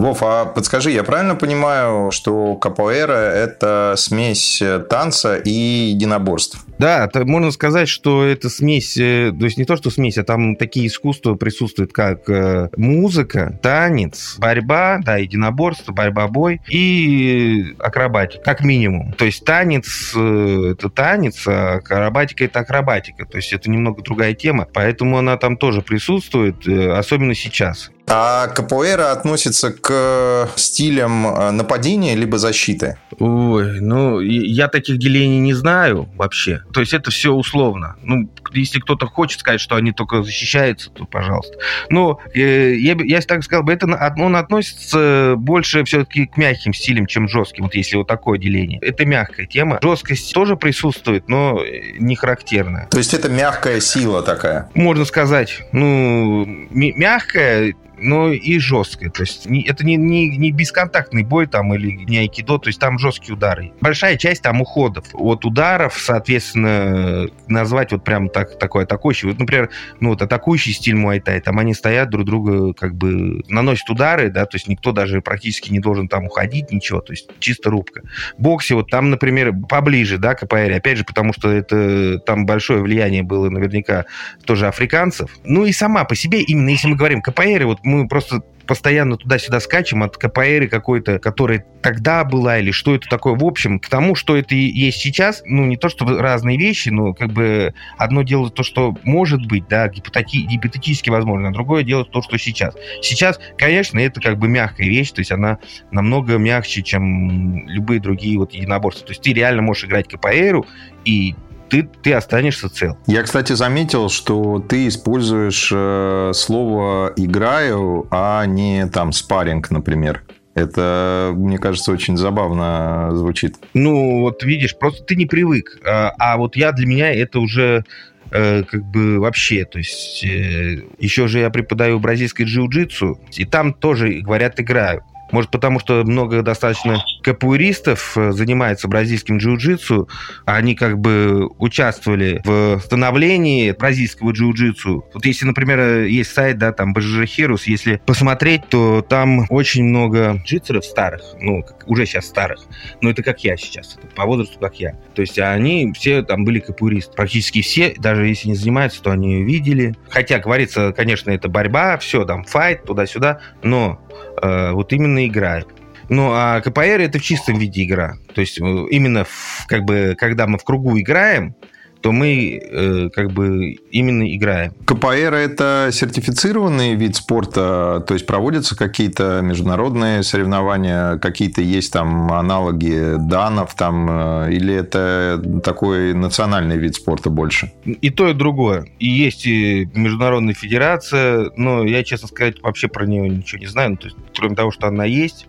Вов, 0.00 0.22
а 0.22 0.46
подскажи, 0.46 0.92
я 0.92 1.04
правильно 1.04 1.34
понимаю, 1.34 2.10
что 2.10 2.56
капоэра– 2.56 3.12
это 3.12 3.96
смесь 3.98 4.62
танца 4.88 5.36
и 5.36 5.50
единоборств? 5.50 6.64
Да, 6.78 7.04
это 7.04 7.26
можно 7.26 7.50
сказать, 7.50 7.90
что 7.90 8.24
это 8.24 8.48
смесь, 8.48 8.96
э, 8.96 9.34
то 9.38 9.44
есть 9.44 9.58
не 9.58 9.66
то, 9.66 9.76
что 9.76 9.90
смесь, 9.90 10.16
а 10.16 10.24
там 10.24 10.56
такие 10.56 10.86
искусства 10.86 11.34
присутствуют, 11.34 11.92
как 11.92 12.30
э, 12.30 12.70
музыка, 12.78 13.58
танец, 13.62 14.36
борьба, 14.38 15.00
да, 15.04 15.18
единоборство, 15.18 15.92
борьба-бой 15.92 16.62
и 16.70 17.74
акробатика, 17.78 18.42
как 18.42 18.64
минимум. 18.64 19.12
То 19.12 19.26
есть 19.26 19.44
танец 19.44 20.14
э,– 20.16 20.70
это 20.72 20.88
танец, 20.88 21.46
а 21.46 21.74
акробатика– 21.74 22.44
это 22.46 22.60
акробатика. 22.60 23.26
То 23.26 23.36
есть 23.36 23.52
это 23.52 23.68
немного 23.70 24.00
другая 24.00 24.32
тема, 24.32 24.66
поэтому 24.72 25.18
она 25.18 25.36
там 25.36 25.58
тоже 25.58 25.82
присутствует, 25.82 26.66
особенно 26.66 27.34
сейчас. 27.34 27.90
А 28.12 28.48
капоэра 28.48 29.12
относится 29.12 29.70
к 29.70 30.48
стилям 30.56 31.28
э, 31.28 31.52
нападения 31.52 32.16
либо 32.16 32.38
защиты? 32.38 32.98
Ой, 33.20 33.80
ну, 33.80 34.18
я 34.18 34.66
таких 34.66 34.98
делений 34.98 35.38
не 35.38 35.54
знаю 35.54 36.08
вообще. 36.16 36.62
То 36.72 36.80
есть 36.80 36.92
это 36.92 37.12
все 37.12 37.32
условно. 37.32 37.94
Ну, 38.02 38.28
если 38.52 38.80
кто-то 38.80 39.06
хочет 39.06 39.40
сказать, 39.40 39.60
что 39.60 39.76
они 39.76 39.92
только 39.92 40.22
защищаются, 40.22 40.90
то 40.90 41.04
пожалуйста. 41.04 41.56
Но 41.88 42.20
э, 42.34 42.74
я, 42.74 42.96
я 43.02 43.20
так 43.20 43.42
сказал 43.44 43.64
бы, 43.64 43.72
это 43.72 43.86
он 44.18 44.36
относится 44.36 45.34
больше 45.36 45.84
все-таки 45.84 46.26
к 46.26 46.36
мягким 46.36 46.72
стилям, 46.72 47.06
чем 47.06 47.28
жестким, 47.28 47.64
вот 47.64 47.74
если 47.74 47.96
вот 47.96 48.06
такое 48.06 48.38
деление. 48.38 48.78
Это 48.80 49.04
мягкая 49.04 49.46
тема. 49.46 49.78
Жесткость 49.82 50.32
тоже 50.34 50.56
присутствует, 50.56 51.28
но 51.28 51.62
не 51.98 52.16
характерная. 52.16 52.86
То 52.88 52.98
есть 52.98 53.14
это 53.14 53.28
мягкая 53.28 53.80
сила 53.80 54.22
такая? 54.22 54.70
Можно 54.74 55.04
сказать. 55.04 55.62
Ну, 55.72 56.44
мягкая, 56.70 57.74
но 58.00 58.32
и 58.32 58.58
жесткая. 58.58 59.10
То 59.10 59.22
есть 59.22 59.48
не, 59.48 59.62
это 59.66 59.84
не, 59.84 59.96
не, 59.96 60.36
не 60.36 60.50
бесконтактный 60.50 61.22
бой 61.22 61.46
там 61.46 61.74
или 61.74 61.90
не 61.90 62.18
айкидо, 62.18 62.58
то 62.58 62.68
есть 62.68 62.80
там 62.80 62.98
жесткие 62.98 63.34
удары. 63.34 63.72
Большая 63.80 64.16
часть 64.16 64.42
там 64.42 64.60
уходов. 64.60 65.06
Вот 65.12 65.44
ударов, 65.44 65.98
соответственно, 65.98 67.28
назвать 67.46 67.92
вот 67.92 68.04
прям 68.04 68.28
так, 68.28 68.39
такой 68.44 68.84
атакующий. 68.84 69.28
Вот, 69.28 69.38
например, 69.38 69.70
ну 70.00 70.10
вот 70.10 70.22
атакующий 70.22 70.72
стиль 70.72 70.96
муайтай, 70.96 71.40
там 71.40 71.58
они 71.58 71.74
стоят 71.74 72.10
друг 72.10 72.24
друга 72.24 72.74
как 72.74 72.94
бы 72.94 73.42
наносят 73.48 73.88
удары, 73.90 74.30
да, 74.30 74.46
то 74.46 74.56
есть 74.56 74.68
никто 74.68 74.92
даже 74.92 75.20
практически 75.20 75.72
не 75.72 75.80
должен 75.80 76.08
там 76.08 76.24
уходить, 76.24 76.72
ничего, 76.72 77.00
то 77.00 77.12
есть 77.12 77.28
чисто 77.38 77.70
рубка. 77.70 78.02
Боксе 78.38 78.74
вот 78.74 78.90
там, 78.90 79.10
например, 79.10 79.52
поближе, 79.68 80.18
да, 80.18 80.34
КПР, 80.34 80.72
опять 80.72 80.98
же, 80.98 81.04
потому 81.04 81.32
что 81.32 81.50
это 81.50 82.18
там 82.18 82.46
большое 82.46 82.82
влияние 82.82 83.22
было 83.22 83.50
наверняка 83.50 84.04
тоже 84.44 84.66
африканцев. 84.66 85.30
Ну 85.44 85.64
и 85.64 85.72
сама 85.72 86.04
по 86.04 86.14
себе, 86.14 86.42
именно 86.42 86.70
если 86.70 86.88
мы 86.88 86.96
говорим 86.96 87.22
КПР, 87.22 87.64
вот 87.64 87.78
мы 87.82 88.08
просто 88.08 88.42
постоянно 88.70 89.16
туда-сюда 89.16 89.58
скачем 89.58 90.04
от 90.04 90.16
КПР 90.16 90.68
какой-то, 90.70 91.18
которая 91.18 91.66
тогда 91.82 92.22
была, 92.22 92.58
или 92.58 92.70
что 92.70 92.94
это 92.94 93.08
такое, 93.08 93.34
в 93.34 93.44
общем, 93.44 93.80
к 93.80 93.88
тому, 93.88 94.14
что 94.14 94.36
это 94.36 94.54
и 94.54 94.60
есть 94.60 95.00
сейчас, 95.00 95.42
ну, 95.44 95.64
не 95.64 95.76
то, 95.76 95.88
что 95.88 96.04
разные 96.04 96.56
вещи, 96.56 96.88
но 96.90 97.12
как 97.12 97.32
бы 97.32 97.74
одно 97.98 98.22
дело 98.22 98.48
то, 98.48 98.62
что 98.62 98.94
может 99.02 99.44
быть, 99.44 99.66
да, 99.66 99.88
гипотети- 99.88 100.46
гипотетически 100.46 101.10
возможно, 101.10 101.48
а 101.48 101.52
другое 101.52 101.82
дело 101.82 102.04
то, 102.04 102.22
что 102.22 102.38
сейчас. 102.38 102.76
Сейчас, 103.02 103.40
конечно, 103.58 103.98
это 103.98 104.20
как 104.20 104.38
бы 104.38 104.46
мягкая 104.46 104.86
вещь, 104.86 105.10
то 105.10 105.20
есть 105.20 105.32
она 105.32 105.58
намного 105.90 106.38
мягче, 106.38 106.82
чем 106.82 107.66
любые 107.66 107.98
другие 107.98 108.38
вот 108.38 108.52
единоборства. 108.52 109.04
То 109.04 109.10
есть 109.10 109.22
ты 109.22 109.32
реально 109.32 109.62
можешь 109.62 109.82
играть 109.86 110.06
КПРу 110.06 110.64
и 111.04 111.34
ты, 111.70 111.88
ты 112.02 112.12
останешься 112.12 112.68
цел. 112.68 112.98
Я, 113.06 113.22
кстати, 113.22 113.52
заметил, 113.52 114.08
что 114.08 114.58
ты 114.58 114.88
используешь 114.88 115.70
э, 115.72 116.32
слово 116.34 117.12
«играю», 117.16 118.06
а 118.10 118.44
не 118.44 118.86
там 118.88 119.12
«спарринг», 119.12 119.70
например. 119.70 120.22
Это, 120.54 121.32
мне 121.34 121.58
кажется, 121.58 121.92
очень 121.92 122.16
забавно 122.16 123.10
звучит. 123.12 123.56
Ну, 123.72 124.20
вот 124.20 124.42
видишь, 124.42 124.76
просто 124.76 125.04
ты 125.04 125.14
не 125.14 125.26
привык. 125.26 125.78
А, 125.86 126.12
а 126.18 126.36
вот 126.36 126.56
я 126.56 126.72
для 126.72 126.86
меня 126.86 127.14
это 127.14 127.38
уже 127.38 127.84
э, 128.32 128.64
как 128.64 128.84
бы 128.84 129.20
вообще, 129.20 129.64
то 129.64 129.78
есть 129.78 130.24
э, 130.24 130.82
еще 130.98 131.28
же 131.28 131.38
я 131.38 131.50
преподаю 131.50 132.00
бразильский 132.00 132.44
джиу-джитсу, 132.44 133.18
и 133.32 133.44
там 133.44 133.72
тоже, 133.72 134.20
говорят, 134.20 134.58
играю. 134.60 135.04
Может, 135.32 135.50
потому 135.50 135.80
что 135.80 136.04
много 136.04 136.42
достаточно 136.42 137.02
капуэристов 137.22 138.16
э, 138.16 138.32
занимается 138.32 138.88
бразильским 138.88 139.38
джиу-джитсу, 139.38 140.08
они 140.44 140.74
как 140.74 140.98
бы 140.98 141.48
участвовали 141.58 142.40
в 142.44 142.80
становлении 142.80 143.72
бразильского 143.72 144.32
джиу-джитсу. 144.32 145.04
Вот 145.14 145.26
если, 145.26 145.46
например, 145.46 146.04
есть 146.04 146.32
сайт, 146.32 146.58
да, 146.58 146.72
там, 146.72 146.94
BJJ 146.94 147.58
если 147.66 148.00
посмотреть, 148.06 148.68
то 148.68 149.02
там 149.02 149.46
очень 149.48 149.84
много 149.84 150.42
джитсеров 150.44 150.84
старых, 150.84 151.22
ну, 151.38 151.64
уже 151.86 152.06
сейчас 152.06 152.26
старых, 152.26 152.60
но 153.00 153.10
это 153.10 153.22
как 153.22 153.42
я 153.44 153.56
сейчас, 153.56 153.96
это 154.02 154.14
по 154.14 154.24
возрасту 154.24 154.58
как 154.58 154.76
я. 154.80 154.96
То 155.14 155.22
есть 155.22 155.38
они 155.38 155.92
все 155.92 156.22
там 156.22 156.44
были 156.44 156.60
капуэристы. 156.60 157.14
Практически 157.14 157.62
все, 157.62 157.94
даже 157.96 158.26
если 158.26 158.48
не 158.48 158.54
занимаются, 158.54 159.02
то 159.02 159.10
они 159.10 159.42
видели. 159.42 159.94
Хотя, 160.08 160.38
говорится, 160.38 160.92
конечно, 160.92 161.30
это 161.30 161.48
борьба, 161.48 161.98
все, 161.98 162.24
там, 162.24 162.44
файт, 162.44 162.84
туда-сюда, 162.84 163.40
но 163.62 164.00
э, 164.42 164.72
вот 164.72 164.92
именно 164.92 165.19
игра. 165.26 165.62
Ну, 166.08 166.30
а 166.32 166.60
КПР 166.60 167.00
это 167.00 167.18
в 167.18 167.22
чистом 167.22 167.58
виде 167.58 167.84
игра. 167.84 168.16
То 168.34 168.40
есть 168.40 168.60
э, 168.60 168.64
именно 168.90 169.24
в, 169.24 169.66
как 169.68 169.84
бы, 169.84 170.16
когда 170.18 170.46
мы 170.46 170.58
в 170.58 170.64
кругу 170.64 170.98
играем, 170.98 171.54
то 172.00 172.12
мы 172.12 172.60
э, 172.62 173.10
как 173.10 173.32
бы 173.32 173.72
именно 173.90 174.34
играем. 174.34 174.72
КПР 174.86 175.34
это 175.34 175.90
сертифицированный 175.92 176.94
вид 176.94 177.16
спорта, 177.16 178.02
то 178.06 178.14
есть 178.14 178.26
проводятся 178.26 178.76
какие-то 178.76 179.40
международные 179.42 180.22
соревнования, 180.22 181.18
какие-то 181.18 181.60
есть 181.60 181.92
там 181.92 182.32
аналоги 182.32 183.16
данов 183.18 183.74
там, 183.74 184.08
э, 184.46 184.52
или 184.52 184.74
это 184.74 185.42
такой 185.62 186.14
национальный 186.14 186.78
вид 186.78 186.94
спорта 186.94 187.30
больше? 187.30 187.72
И 187.84 188.10
то, 188.10 188.28
и 188.28 188.34
другое. 188.34 188.86
И 188.98 189.06
есть 189.06 189.46
и 189.46 189.88
международная 189.94 190.54
федерация, 190.54 191.50
но 191.56 191.84
я, 191.84 192.02
честно 192.02 192.28
сказать, 192.28 192.62
вообще 192.62 192.88
про 192.88 193.06
нее 193.06 193.28
ничего 193.28 193.60
не 193.60 193.66
знаю. 193.66 193.90
Ну, 193.90 193.96
то 193.96 194.06
есть, 194.06 194.16
кроме 194.34 194.56
того, 194.56 194.70
что 194.70 194.86
она 194.86 195.04
есть, 195.04 195.46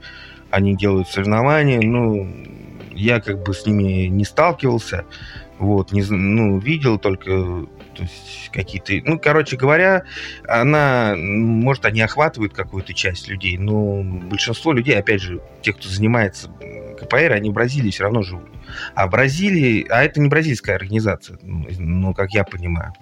они 0.50 0.76
делают 0.76 1.08
соревнования, 1.08 1.82
ну, 1.82 2.28
я 2.94 3.22
как 3.22 3.44
бы 3.44 3.54
с 3.54 3.66
ними 3.66 4.08
не 4.08 4.26
сталкивался. 4.26 5.06
Вот, 5.62 5.92
не, 5.92 6.02
ну, 6.02 6.58
видел 6.58 6.98
только 6.98 7.68
то 7.94 8.02
есть 8.02 8.50
какие-то... 8.52 8.94
Ну, 9.08 9.20
короче 9.20 9.58
говоря, 9.58 10.06
она... 10.48 11.14
Может, 11.16 11.86
они 11.86 12.02
охватывают 12.02 12.54
какую-то 12.54 12.96
часть 12.96 13.28
людей, 13.28 13.60
но 13.60 14.02
большинство 14.02 14.74
людей, 14.74 14.98
опять 14.98 15.22
же, 15.22 15.40
тех, 15.62 15.78
кто 15.78 15.88
занимается 15.88 16.50
КПР, 17.00 17.34
они 17.34 17.52
в 17.52 17.54
Бразилии 17.54 17.92
все 17.92 18.04
равно 18.04 18.24
живут. 18.24 18.50
А 18.96 19.08
Бразилии... 19.08 19.86
А 19.90 20.04
это 20.04 20.20
не 20.20 20.30
бразильская 20.30 20.76
организация, 20.76 21.38
ну, 21.42 22.14
как 22.14 22.32
я 22.32 22.44
понимаю. 22.44 22.94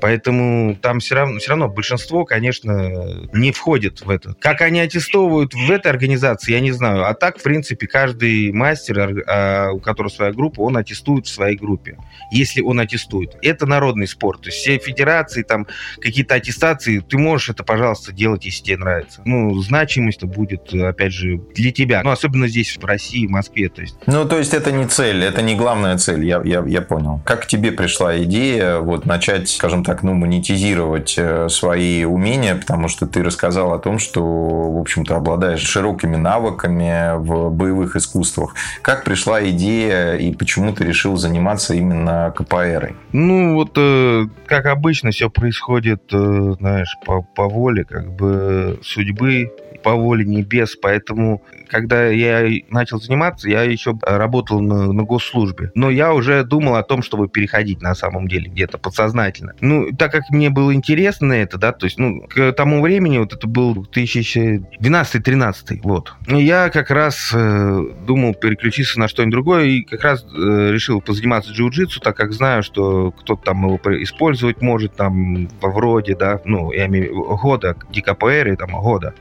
Поэтому 0.00 0.76
там 0.76 1.00
все 1.00 1.14
равно, 1.14 1.38
все 1.38 1.50
равно 1.50 1.68
большинство, 1.68 2.24
конечно, 2.24 3.28
не 3.32 3.52
входит 3.52 4.02
в 4.02 4.10
это. 4.10 4.34
Как 4.34 4.60
они 4.60 4.80
аттестовывают 4.80 5.54
в 5.54 5.70
этой 5.70 5.90
организации, 5.90 6.52
я 6.52 6.60
не 6.60 6.72
знаю. 6.72 7.06
А 7.06 7.14
так, 7.14 7.38
в 7.38 7.42
принципе, 7.42 7.86
каждый 7.86 8.52
мастер, 8.52 9.24
а, 9.26 9.70
у 9.72 9.80
которого 9.80 10.10
своя 10.10 10.32
группа, 10.32 10.60
он 10.60 10.76
аттестует 10.76 11.26
в 11.26 11.30
своей 11.30 11.56
группе. 11.56 11.98
Если 12.30 12.60
он 12.60 12.80
аттестует. 12.80 13.36
Это 13.42 13.66
народный 13.66 14.06
спорт. 14.06 14.42
То 14.42 14.48
есть 14.48 14.58
все 14.58 14.78
федерации, 14.78 15.42
там 15.42 15.66
какие-то 16.00 16.34
аттестации, 16.34 17.00
ты 17.00 17.18
можешь 17.18 17.50
это, 17.50 17.64
пожалуйста, 17.64 18.12
делать, 18.12 18.44
если 18.44 18.64
тебе 18.64 18.78
нравится. 18.78 19.22
Ну, 19.24 19.54
значимость 19.60 20.22
будет, 20.24 20.72
опять 20.74 21.12
же, 21.12 21.38
для 21.54 21.70
тебя. 21.70 22.02
Ну, 22.02 22.10
особенно 22.10 22.48
здесь, 22.48 22.76
в 22.76 22.84
России, 22.84 23.26
в 23.26 23.30
Москве. 23.30 23.68
То 23.68 23.82
есть. 23.82 23.96
Ну, 24.06 24.26
то 24.26 24.38
есть 24.38 24.54
это 24.54 24.72
не 24.72 24.86
цель, 24.86 25.15
это 25.24 25.42
не 25.42 25.54
главная 25.54 25.96
цель, 25.98 26.24
я, 26.24 26.40
я, 26.44 26.62
я 26.66 26.82
понял. 26.82 27.20
Как 27.24 27.42
к 27.42 27.46
тебе 27.46 27.72
пришла 27.72 28.18
идея 28.22 28.78
вот 28.78 29.06
начать, 29.06 29.48
скажем 29.48 29.84
так, 29.84 30.02
ну, 30.02 30.14
монетизировать 30.14 31.14
э, 31.16 31.48
свои 31.48 32.04
умения, 32.04 32.56
потому 32.56 32.88
что 32.88 33.06
ты 33.06 33.22
рассказал 33.22 33.72
о 33.72 33.78
том, 33.78 33.98
что, 33.98 34.22
в 34.22 34.78
общем-то, 34.78 35.16
обладаешь 35.16 35.60
широкими 35.60 36.16
навыками 36.16 37.16
в 37.18 37.50
боевых 37.50 37.96
искусствах. 37.96 38.54
Как 38.82 39.04
пришла 39.04 39.48
идея 39.48 40.16
и 40.16 40.34
почему 40.34 40.72
ты 40.72 40.84
решил 40.84 41.16
заниматься 41.16 41.74
именно 41.74 42.32
КПРой? 42.36 42.96
Ну, 43.12 43.54
вот, 43.54 43.72
э, 43.76 44.26
как 44.46 44.66
обычно, 44.66 45.10
все 45.10 45.30
происходит, 45.30 46.02
э, 46.12 46.54
знаешь, 46.58 46.96
по, 47.04 47.22
по 47.22 47.48
воле, 47.48 47.84
как 47.84 48.12
бы, 48.12 48.78
судьбы, 48.82 49.52
по 49.82 49.94
воле 49.94 50.24
небес, 50.24 50.74
поэтому 50.74 51.42
когда 51.68 52.06
я 52.06 52.48
начал 52.70 53.00
заниматься, 53.00 53.48
я 53.48 53.62
еще 53.62 53.98
работал 54.02 54.60
на, 54.60 54.92
на 54.92 55.02
госслужбе. 55.02 55.70
Но 55.74 55.90
я 55.90 56.12
уже 56.12 56.44
думал 56.44 56.76
о 56.76 56.82
том, 56.82 57.02
чтобы 57.02 57.28
переходить 57.28 57.82
на 57.82 57.94
самом 57.94 58.28
деле 58.28 58.50
где-то 58.50 58.78
подсознательно. 58.78 59.54
Ну, 59.60 59.90
так 59.92 60.12
как 60.12 60.30
мне 60.30 60.50
было 60.50 60.74
интересно 60.74 61.32
это, 61.32 61.58
да, 61.58 61.72
то 61.72 61.86
есть, 61.86 61.98
ну, 61.98 62.22
к 62.28 62.52
тому 62.52 62.80
времени, 62.82 63.18
вот 63.18 63.32
это 63.32 63.46
был 63.46 63.86
2012-13, 63.94 65.80
вот. 65.82 66.14
Я 66.26 66.70
как 66.70 66.90
раз 66.90 67.30
э, 67.34 67.84
думал 68.06 68.34
переключиться 68.34 68.98
на 68.98 69.08
что-нибудь 69.08 69.32
другое 69.32 69.64
и 69.64 69.82
как 69.82 70.02
раз 70.02 70.24
э, 70.24 70.70
решил 70.70 71.00
позаниматься 71.00 71.52
джиу-джитсу, 71.52 72.00
так 72.00 72.16
как 72.16 72.32
знаю, 72.32 72.62
что 72.62 73.12
кто-то 73.12 73.42
там 73.42 73.64
его 73.66 73.80
использовать 74.02 74.60
может, 74.62 74.94
там, 74.96 75.48
вроде, 75.60 76.14
да, 76.16 76.40
ну, 76.44 76.72
я 76.72 76.86
имею 76.86 77.36
года, 77.36 77.76
ДКПР 77.92 78.48
и 78.48 78.56
там 78.56 78.72
года. 78.80 79.14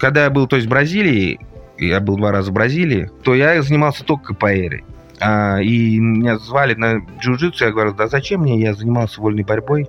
Когда 0.00 0.24
я 0.24 0.30
был, 0.30 0.46
то 0.46 0.56
есть, 0.56 0.66
в 0.66 0.70
Бразилии, 0.70 1.38
я 1.78 2.00
был 2.00 2.16
два 2.16 2.32
раза 2.32 2.50
в 2.50 2.54
Бразилии, 2.54 3.10
то 3.22 3.34
я 3.34 3.60
занимался 3.62 4.04
только 4.04 4.34
КПР. 4.34 4.82
А, 5.20 5.58
и 5.60 5.98
меня 5.98 6.38
звали 6.38 6.74
на 6.74 6.98
джиу-джитсу, 6.98 7.64
я 7.64 7.72
говорю, 7.72 7.92
да 7.92 8.06
зачем 8.06 8.42
мне, 8.42 8.60
я 8.60 8.74
занимался 8.74 9.20
вольной 9.20 9.44
борьбой, 9.44 9.88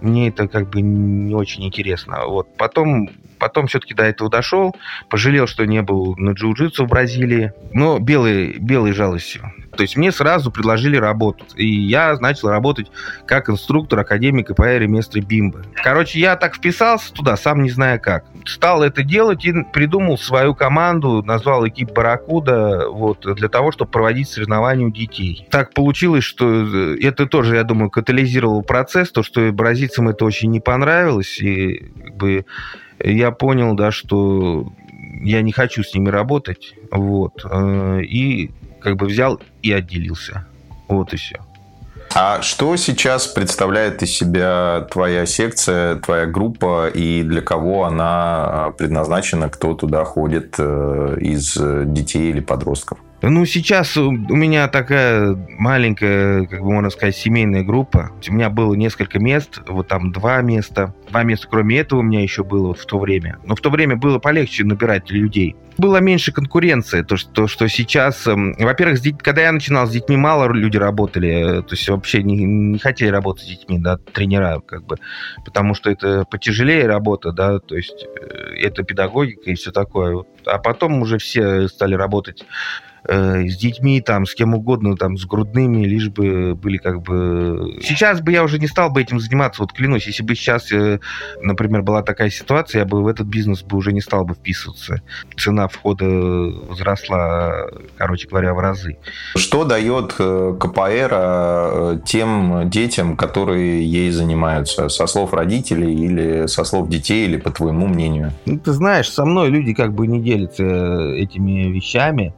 мне 0.00 0.28
это 0.28 0.48
как 0.48 0.68
бы 0.70 0.80
не 0.80 1.34
очень 1.34 1.64
интересно. 1.64 2.26
Вот. 2.26 2.48
Потом, 2.56 3.10
потом 3.38 3.66
все-таки 3.66 3.94
до 3.94 4.04
этого 4.04 4.30
дошел, 4.30 4.74
пожалел, 5.08 5.46
что 5.46 5.64
не 5.66 5.82
был 5.82 6.14
на 6.16 6.30
джиу-джитсу 6.30 6.84
в 6.84 6.88
Бразилии, 6.88 7.52
но 7.72 7.98
белой, 7.98 8.58
белой 8.58 8.92
жалостью. 8.92 9.52
То 9.76 9.82
есть 9.82 9.96
мне 9.96 10.10
сразу 10.10 10.50
предложили 10.50 10.96
работу. 10.96 11.44
И 11.54 11.66
я 11.66 12.16
начал 12.18 12.48
работать 12.48 12.90
как 13.26 13.48
инструктор 13.48 14.00
Академии 14.00 14.42
КПР 14.42 14.82
и 14.82 14.86
местной 14.88 15.20
Бимбы. 15.20 15.64
Короче, 15.74 16.18
я 16.18 16.36
так 16.36 16.56
вписался 16.56 17.12
туда, 17.12 17.36
сам 17.36 17.62
не 17.62 17.70
зная 17.70 17.98
как. 17.98 18.24
Стал 18.44 18.82
это 18.82 19.04
делать 19.04 19.44
и 19.44 19.52
придумал 19.72 20.18
свою 20.18 20.54
команду, 20.54 21.22
назвал 21.22 21.66
экип 21.68 21.92
Баракуда 21.92 22.88
вот, 22.90 23.20
для 23.36 23.48
того, 23.48 23.70
чтобы 23.70 23.90
проводить 23.90 24.28
соревнования 24.28 24.86
у 24.86 24.90
детей. 24.90 25.46
Так 25.50 25.74
получилось, 25.74 26.24
что 26.24 26.46
э, 26.46 26.96
это 27.00 27.26
тоже, 27.26 27.56
я 27.56 27.62
думаю, 27.62 27.90
катализировал 27.90 28.62
процесс, 28.62 29.12
то, 29.12 29.22
что 29.22 29.52
бразильцам 29.52 30.08
это 30.08 30.24
очень 30.24 30.50
не 30.50 30.60
понравилось. 30.60 31.38
И 31.40 31.92
как 32.02 32.16
бы, 32.16 32.46
я 33.00 33.30
понял, 33.30 33.74
да, 33.74 33.90
что 33.90 34.66
я 35.22 35.42
не 35.42 35.52
хочу 35.52 35.82
с 35.82 35.94
ними 35.94 36.08
работать. 36.08 36.74
Вот. 36.90 37.44
Э, 37.44 38.00
и 38.02 38.50
как 38.80 38.96
бы 38.96 39.06
взял 39.06 39.40
и 39.62 39.72
отделился. 39.72 40.46
Вот 40.88 41.12
и 41.12 41.16
все. 41.16 41.36
А 42.14 42.40
что 42.40 42.76
сейчас 42.76 43.26
представляет 43.26 44.02
из 44.02 44.16
себя 44.16 44.86
твоя 44.90 45.26
секция, 45.26 45.96
твоя 45.96 46.26
группа 46.26 46.88
и 46.88 47.22
для 47.22 47.42
кого 47.42 47.84
она 47.84 48.06
а, 48.66 48.70
предназначена, 48.70 49.50
кто 49.50 49.74
туда 49.74 50.04
ходит 50.04 50.54
э, 50.58 51.18
из 51.20 51.56
детей 51.56 52.30
или 52.30 52.40
подростков? 52.40 52.98
Ну, 53.20 53.44
сейчас 53.46 53.96
у 53.96 54.12
меня 54.12 54.68
такая 54.68 55.36
маленькая, 55.58 56.46
как 56.46 56.60
бы 56.60 56.72
можно 56.72 56.90
сказать, 56.90 57.16
семейная 57.16 57.64
группа. 57.64 58.12
У 58.28 58.32
меня 58.32 58.48
было 58.48 58.74
несколько 58.74 59.18
мест, 59.18 59.60
вот 59.66 59.88
там 59.88 60.12
два 60.12 60.40
места. 60.40 60.94
Два 61.10 61.24
места, 61.24 61.48
кроме 61.50 61.78
этого, 61.78 62.00
у 62.00 62.02
меня 62.02 62.22
еще 62.22 62.44
было 62.44 62.74
в 62.74 62.84
то 62.84 62.98
время. 62.98 63.38
Но 63.44 63.56
в 63.56 63.60
то 63.60 63.70
время 63.70 63.96
было 63.96 64.20
полегче 64.20 64.62
набирать 64.62 65.10
людей. 65.10 65.56
Было 65.78 65.98
меньше 65.98 66.30
конкуренции. 66.32 67.02
То, 67.02 67.16
что, 67.16 67.48
что 67.48 67.68
сейчас... 67.68 68.26
Эм, 68.26 68.54
во-первых, 68.58 69.00
когда 69.18 69.42
я 69.42 69.52
начинал, 69.52 69.86
с 69.86 69.90
детьми 69.90 70.16
мало 70.16 70.52
люди 70.52 70.76
работали. 70.76 71.58
Э, 71.58 71.62
то 71.62 71.74
есть 71.74 71.88
вообще 71.88 72.22
не, 72.22 72.44
не 72.44 72.78
хотели 72.78 73.08
работать 73.08 73.44
с 73.44 73.48
детьми, 73.48 73.78
да, 73.78 73.96
тренера, 73.96 74.60
как 74.60 74.84
бы. 74.84 74.96
Потому 75.44 75.74
что 75.74 75.90
это 75.90 76.24
потяжелее 76.24 76.86
работа, 76.86 77.32
да, 77.32 77.58
то 77.58 77.76
есть 77.76 78.04
э, 78.04 78.54
это 78.60 78.82
педагогика 78.82 79.50
и 79.50 79.54
все 79.54 79.70
такое. 79.72 80.24
А 80.46 80.58
потом 80.58 81.00
уже 81.00 81.18
все 81.18 81.68
стали 81.68 81.94
работать 81.94 82.44
с 83.04 83.56
детьми, 83.56 84.00
там, 84.00 84.26
с 84.26 84.34
кем 84.34 84.54
угодно, 84.54 84.96
там, 84.96 85.16
с 85.16 85.24
грудными, 85.24 85.84
лишь 85.84 86.08
бы 86.08 86.54
были 86.54 86.78
как 86.78 87.02
бы... 87.02 87.78
Сейчас 87.82 88.20
бы 88.20 88.32
я 88.32 88.42
уже 88.42 88.58
не 88.58 88.66
стал 88.66 88.90
бы 88.90 89.00
этим 89.00 89.20
заниматься, 89.20 89.62
вот 89.62 89.72
клянусь, 89.72 90.06
если 90.06 90.22
бы 90.22 90.34
сейчас, 90.34 90.72
э, 90.72 91.00
например, 91.40 91.82
была 91.82 92.02
такая 92.02 92.30
ситуация, 92.30 92.80
я 92.80 92.84
бы 92.84 93.02
в 93.02 93.06
этот 93.06 93.26
бизнес 93.26 93.62
бы 93.62 93.76
уже 93.76 93.92
не 93.92 94.00
стал 94.00 94.24
бы 94.24 94.34
вписываться. 94.34 95.02
Цена 95.36 95.68
входа 95.68 96.04
возросла, 96.06 97.68
короче 97.96 98.28
говоря, 98.28 98.54
в 98.54 98.58
разы. 98.58 98.98
Что 99.36 99.64
дает 99.64 100.14
э, 100.18 100.56
КПР 100.58 101.10
э, 101.12 101.98
тем 102.04 102.68
детям, 102.70 103.16
которые 103.16 103.84
ей 103.84 104.10
занимаются? 104.10 104.88
Со 104.88 105.06
слов 105.06 105.32
родителей 105.32 105.94
или 105.94 106.46
со 106.46 106.64
слов 106.64 106.88
детей, 106.88 107.26
или 107.26 107.36
по 107.36 107.50
твоему 107.50 107.86
мнению? 107.86 108.32
Ну, 108.46 108.58
ты 108.58 108.72
знаешь, 108.72 109.10
со 109.10 109.24
мной 109.24 109.50
люди 109.50 109.74
как 109.74 109.94
бы 109.94 110.06
не 110.06 110.20
делятся 110.20 110.64
э, 110.64 111.16
этими 111.18 111.70
вещами 111.70 112.34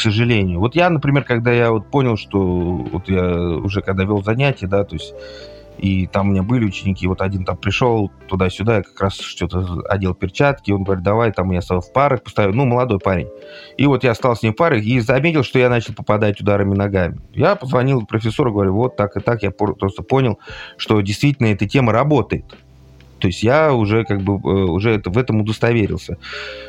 к 0.00 0.02
сожалению. 0.02 0.60
Вот 0.60 0.74
я, 0.74 0.88
например, 0.88 1.24
когда 1.24 1.52
я 1.52 1.70
вот 1.70 1.90
понял, 1.90 2.16
что 2.16 2.40
вот 2.40 3.06
я 3.10 3.36
уже 3.36 3.82
когда 3.82 4.04
вел 4.04 4.22
занятия, 4.22 4.66
да, 4.66 4.82
то 4.82 4.96
есть 4.96 5.12
и 5.76 6.06
там 6.06 6.28
у 6.28 6.32
меня 6.32 6.42
были 6.42 6.64
ученики, 6.64 7.06
вот 7.06 7.20
один 7.20 7.44
там 7.44 7.58
пришел 7.58 8.10
туда-сюда, 8.26 8.76
я 8.76 8.82
как 8.82 8.98
раз 8.98 9.18
что-то 9.18 9.82
одел 9.90 10.14
перчатки, 10.14 10.70
он 10.70 10.84
говорит, 10.84 11.04
давай 11.04 11.32
там 11.32 11.50
я 11.50 11.60
в 11.60 11.92
парах 11.92 12.22
поставлю, 12.22 12.54
ну, 12.54 12.64
молодой 12.64 12.98
парень. 12.98 13.28
И 13.76 13.86
вот 13.86 14.02
я 14.02 14.14
стал 14.14 14.36
с 14.36 14.42
ним 14.42 14.54
в 14.54 14.56
парах 14.56 14.82
и 14.82 15.00
заметил, 15.00 15.42
что 15.42 15.58
я 15.58 15.68
начал 15.68 15.92
попадать 15.92 16.40
ударами 16.40 16.74
ногами. 16.74 17.20
Я 17.34 17.54
позвонил 17.54 18.06
профессору, 18.06 18.52
говорю, 18.52 18.72
вот 18.72 18.96
так 18.96 19.18
и 19.18 19.20
так, 19.20 19.42
я 19.42 19.50
просто 19.50 20.02
понял, 20.02 20.38
что 20.78 20.98
действительно 21.02 21.48
эта 21.48 21.68
тема 21.68 21.92
работает. 21.92 22.56
То 23.20 23.28
есть 23.28 23.42
я 23.42 23.72
уже 23.72 24.04
как 24.04 24.22
бы 24.22 24.34
э, 24.34 24.64
уже 24.64 24.90
это, 24.90 25.10
в 25.10 25.18
этом 25.18 25.40
удостоверился. 25.40 26.18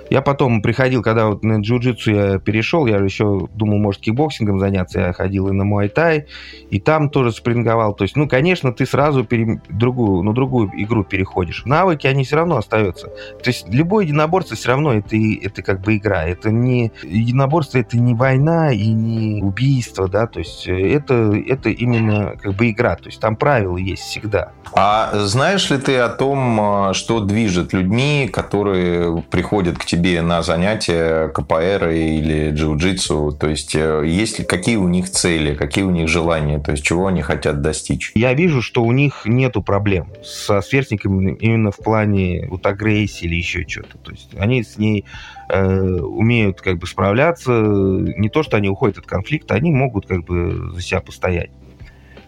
Я 0.09 0.21
потом 0.21 0.61
приходил, 0.61 1.01
когда 1.01 1.27
вот 1.27 1.43
на 1.43 1.61
джиу-джитсу 1.61 2.11
я 2.11 2.39
перешел, 2.39 2.85
я 2.85 2.97
еще 2.97 3.47
думал, 3.53 3.77
может, 3.77 4.01
кикбоксингом 4.01 4.59
заняться, 4.59 4.99
я 4.99 5.13
ходил 5.13 5.47
и 5.47 5.51
на 5.51 5.63
муай-тай, 5.63 6.27
и 6.69 6.79
там 6.79 7.09
тоже 7.09 7.31
спарринговал. 7.31 7.93
То 7.93 8.03
есть, 8.03 8.15
ну, 8.15 8.27
конечно, 8.27 8.73
ты 8.73 8.85
сразу 8.85 9.23
пере... 9.23 9.61
другую, 9.69 10.23
ну, 10.23 10.33
другую 10.33 10.69
игру 10.75 11.03
переходишь. 11.03 11.63
Навыки, 11.65 12.07
они 12.07 12.23
все 12.23 12.35
равно 12.35 12.57
остаются. 12.57 13.07
То 13.07 13.47
есть 13.47 13.67
любое 13.69 14.05
единоборство 14.05 14.55
все 14.55 14.69
равно 14.69 14.93
это, 14.93 15.15
это 15.15 15.61
как 15.61 15.81
бы 15.81 15.95
игра. 15.95 16.23
Это 16.25 16.51
не... 16.51 16.91
Единоборство 17.03 17.77
это 17.77 17.97
не 17.97 18.13
война 18.13 18.71
и 18.71 18.87
не 18.87 19.41
убийство, 19.41 20.07
да, 20.07 20.27
то 20.27 20.39
есть 20.39 20.67
э, 20.67 20.93
это, 20.93 21.33
это 21.47 21.69
именно 21.69 22.35
как 22.41 22.53
бы 22.53 22.69
игра. 22.69 22.95
То 22.95 23.07
есть 23.07 23.19
там 23.19 23.35
правила 23.35 23.77
есть 23.77 24.03
всегда. 24.03 24.51
А 24.73 25.11
знаешь 25.25 25.69
ли 25.69 25.77
ты 25.77 25.97
о 25.97 26.09
том, 26.09 26.39
а, 26.59 26.93
что 26.93 27.21
движет 27.21 27.73
людьми, 27.73 28.29
которые 28.31 29.23
приходят 29.29 29.77
к 29.77 29.85
тебе 29.85 30.01
тебе 30.01 30.21
на 30.21 30.41
занятия 30.41 31.29
КПР 31.29 31.89
или 31.89 32.51
джиу-джитсу? 32.51 33.31
То 33.37 33.47
есть, 33.47 33.75
э, 33.75 34.03
есть 34.05 34.39
ли, 34.39 34.45
какие 34.45 34.77
у 34.77 34.87
них 34.87 35.09
цели, 35.09 35.53
какие 35.53 35.83
у 35.83 35.91
них 35.91 36.07
желания, 36.07 36.59
то 36.59 36.71
есть, 36.71 36.83
чего 36.83 37.07
они 37.07 37.21
хотят 37.21 37.61
достичь? 37.61 38.11
Я 38.15 38.33
вижу, 38.33 38.61
что 38.61 38.83
у 38.83 38.91
них 38.91 39.21
нету 39.25 39.61
проблем 39.61 40.07
со 40.23 40.61
сверстниками 40.61 41.35
именно 41.39 41.71
в 41.71 41.77
плане 41.77 42.47
вот 42.49 42.65
агрессии 42.65 43.25
или 43.25 43.35
еще 43.35 43.65
что-то. 43.67 43.97
То 43.99 44.11
есть, 44.11 44.29
они 44.37 44.63
с 44.63 44.77
ней 44.77 45.05
э, 45.49 45.99
умеют 45.99 46.61
как 46.61 46.77
бы 46.77 46.87
справляться. 46.87 47.51
Не 47.51 48.29
то, 48.29 48.43
что 48.43 48.57
они 48.57 48.69
уходят 48.69 48.97
от 48.97 49.05
конфликта, 49.05 49.53
они 49.55 49.71
могут 49.71 50.07
как 50.07 50.23
бы 50.23 50.71
за 50.73 50.81
себя 50.81 51.01
постоять. 51.01 51.51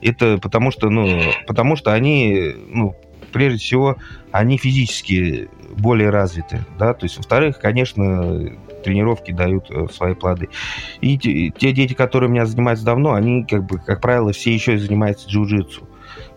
Это 0.02 0.38
потому 0.38 0.70
что, 0.72 0.90
ну, 0.90 1.22
потому 1.48 1.76
что 1.76 1.94
они, 1.94 2.54
ну, 2.68 2.96
прежде 3.34 3.60
всего, 3.60 3.98
они 4.32 4.58
физически 4.58 5.50
более 5.78 6.10
развиты, 6.10 6.66
да, 6.78 6.94
то 6.94 7.06
есть, 7.06 7.18
во-вторых, 7.18 7.60
конечно, 7.60 8.52
тренировки 8.84 9.32
дают 9.32 9.70
э, 9.72 9.88
свои 9.92 10.14
плоды. 10.14 10.50
И 11.02 11.18
те, 11.18 11.72
дети, 11.72 11.94
которые 11.94 12.30
у 12.30 12.32
меня 12.32 12.46
занимаются 12.46 12.86
давно, 12.86 13.14
они, 13.14 13.44
как 13.46 13.66
бы, 13.66 13.80
как 13.80 14.02
правило, 14.02 14.32
все 14.34 14.54
еще 14.54 14.78
занимаются 14.78 15.28
джиу-джитсу. 15.30 15.88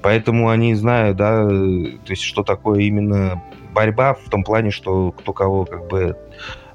Поэтому 0.00 0.48
они 0.48 0.74
знают, 0.74 1.16
да, 1.16 1.42
э, 1.42 1.98
то 2.04 2.10
есть, 2.10 2.22
что 2.22 2.42
такое 2.42 2.80
именно 2.80 3.42
борьба 3.74 4.14
в 4.14 4.30
том 4.30 4.42
плане, 4.42 4.70
что 4.70 5.12
кто 5.12 5.32
кого 5.32 5.64
как 5.66 5.88
бы 5.88 6.16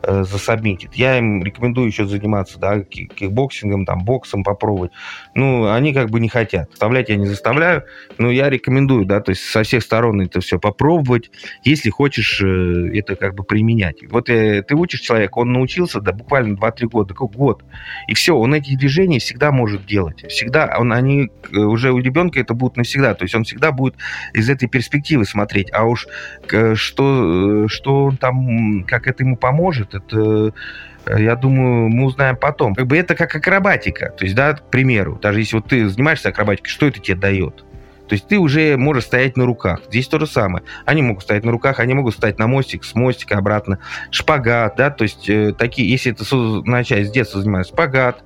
э, 0.04 0.24
засабмитит. 0.24 0.96
Я 0.96 1.18
им 1.18 1.44
рекомендую 1.44 1.88
еще 1.88 2.06
заниматься, 2.06 2.60
да, 2.60 2.82
кикбоксингом, 2.82 3.86
там, 3.86 4.04
боксом 4.04 4.44
попробовать. 4.44 4.92
Ну, 5.36 5.72
они 5.72 5.94
как 5.94 6.10
бы 6.10 6.20
не 6.20 6.30
хотят. 6.30 6.70
Заставлять 6.72 7.10
я 7.10 7.16
не 7.16 7.28
заставляю, 7.28 7.84
но 8.18 8.32
я 8.32 8.50
рекомендую, 8.50 9.06
да, 9.06 9.22
то 9.22 9.32
есть 9.32 9.44
со 9.44 9.64
всех 9.64 9.84
сторон 9.84 10.22
это 10.22 10.42
все 10.42 10.60
попробовать, 10.60 11.32
если 11.64 11.90
хочешь 11.90 12.42
э, 12.42 12.92
это 12.94 13.16
как 13.16 13.36
бы 13.36 13.44
применять. 13.44 13.98
Вот 14.10 14.30
э, 14.30 14.64
ты 14.64 14.76
учишь 14.76 15.02
человека, 15.02 15.40
он 15.40 15.54
научился, 15.54 16.02
да, 16.02 16.12
буквально 16.12 16.56
2-3 16.58 16.88
года, 16.88 17.14
как 17.14 17.32
год, 17.32 17.64
и 18.08 18.14
все, 18.14 18.36
он 18.36 18.54
эти 18.54 18.76
движения 18.76 19.20
всегда 19.20 19.52
может 19.52 19.86
делать. 19.86 20.26
Всегда, 20.30 20.76
он, 20.78 20.94
они 20.94 21.30
э, 21.52 21.58
уже 21.58 21.92
у 21.92 22.00
ребенка 22.00 22.40
это 22.40 22.54
будут 22.54 22.78
навсегда, 22.78 23.14
то 23.14 23.24
есть 23.24 23.36
он 23.36 23.44
всегда 23.44 23.72
будет 23.72 23.96
из 24.34 24.50
этой 24.50 24.68
перспективы 24.68 25.26
смотреть, 25.26 25.70
а 25.72 25.86
уж 25.86 26.08
э, 26.52 26.76
что, 26.76 27.66
э, 27.66 27.68
что 27.68 28.06
он 28.06 28.18
там, 28.18 28.84
как 28.86 29.08
это 29.08 29.24
ему 29.24 29.38
поможет, 29.38 29.91
это 29.94 30.54
э, 31.06 31.22
я 31.22 31.36
думаю, 31.36 31.90
мы 31.90 32.06
узнаем 32.06 32.38
потом. 32.38 32.76
Как 32.76 32.88
бы 32.88 32.98
это 32.98 33.16
как 33.16 33.36
акробатика. 33.36 34.10
То 34.12 34.26
есть, 34.26 34.36
да, 34.36 34.54
к 34.54 34.70
примеру, 34.70 35.20
даже 35.22 35.40
если 35.40 35.56
вот 35.56 35.68
ты 35.68 35.88
занимаешься 35.88 36.30
акробатикой, 36.30 36.70
что 36.70 36.88
это 36.88 37.00
тебе 37.00 37.18
дает? 37.18 37.66
То 38.12 38.16
есть 38.16 38.28
ты 38.28 38.40
уже 38.40 38.76
можешь 38.76 39.06
стоять 39.06 39.38
на 39.38 39.46
руках. 39.46 39.84
Здесь 39.88 40.10
то 40.10 40.20
же 40.20 40.28
самое. 40.28 40.66
Они 40.84 41.02
могут 41.02 41.24
стоять 41.24 41.46
на 41.46 41.52
руках, 41.54 41.80
они 41.80 41.94
могут 41.94 42.14
стоять 42.14 42.40
на 42.40 42.48
мостик, 42.48 42.84
с 42.84 42.94
мостика 42.94 43.38
обратно. 43.38 43.80
Шпагат, 44.10 44.76
да, 44.76 44.90
то 44.90 45.04
есть 45.04 45.30
э, 45.30 45.54
такие, 45.58 45.90
если 45.90 46.12
это 46.12 46.26
начать 46.70 47.08
с 47.08 47.12
детства 47.12 47.40
заниматься, 47.40 47.72
шпагат, 47.72 48.22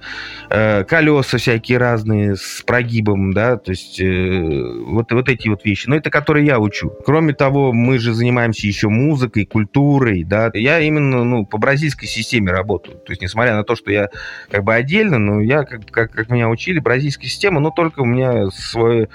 э, 0.49 0.85
колеса 0.85 1.37
всякие 1.37 1.77
разные 1.77 2.35
с 2.35 2.63
прогибом, 2.65 3.31
да, 3.31 3.57
то 3.57 3.69
есть 3.69 3.99
э, 4.01 4.41
вот, 4.87 5.11
вот 5.11 5.29
эти 5.29 5.49
вот 5.49 5.63
вещи. 5.63 5.87
Но 5.87 5.97
это 5.97 6.09
которые 6.09 6.47
я 6.47 6.57
учу. 6.59 6.91
Кроме 7.05 7.35
того, 7.35 7.71
мы 7.71 7.99
же 7.99 8.15
занимаемся 8.15 8.65
еще 8.65 8.89
музыкой, 8.89 9.45
культурой, 9.45 10.23
да. 10.23 10.49
Я 10.55 10.79
именно, 10.79 11.23
ну, 11.23 11.45
по 11.45 11.59
бразильской 11.59 12.07
системе 12.07 12.51
работаю. 12.51 12.97
То 12.97 13.11
есть, 13.11 13.21
несмотря 13.21 13.53
на 13.53 13.63
то, 13.63 13.75
что 13.75 13.91
я 13.91 14.09
как 14.49 14.63
бы 14.63 14.73
отдельно, 14.73 15.19
но 15.19 15.41
я, 15.41 15.63
как, 15.63 15.85
как, 15.91 16.11
как 16.11 16.31
меня 16.31 16.49
учили, 16.49 16.79
бразильская 16.79 17.29
система, 17.29 17.59
но 17.59 17.69
только 17.69 17.99
у 17.99 18.05
меня 18.05 18.49
свой 18.49 19.09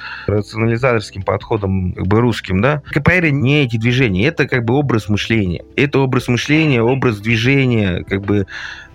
рационализаторским 0.60 1.22
подходом 1.22 1.92
как 1.92 2.06
бы 2.06 2.20
русским, 2.20 2.60
да, 2.60 2.82
КПР 2.90 3.30
не 3.30 3.64
эти 3.64 3.76
движения, 3.76 4.26
это 4.26 4.46
как 4.46 4.64
бы 4.64 4.74
образ 4.74 5.08
мышления. 5.08 5.64
Это 5.76 6.00
образ 6.00 6.28
мышления, 6.28 6.82
образ 6.82 7.20
движения, 7.20 8.04
как 8.04 8.22
бы 8.22 8.46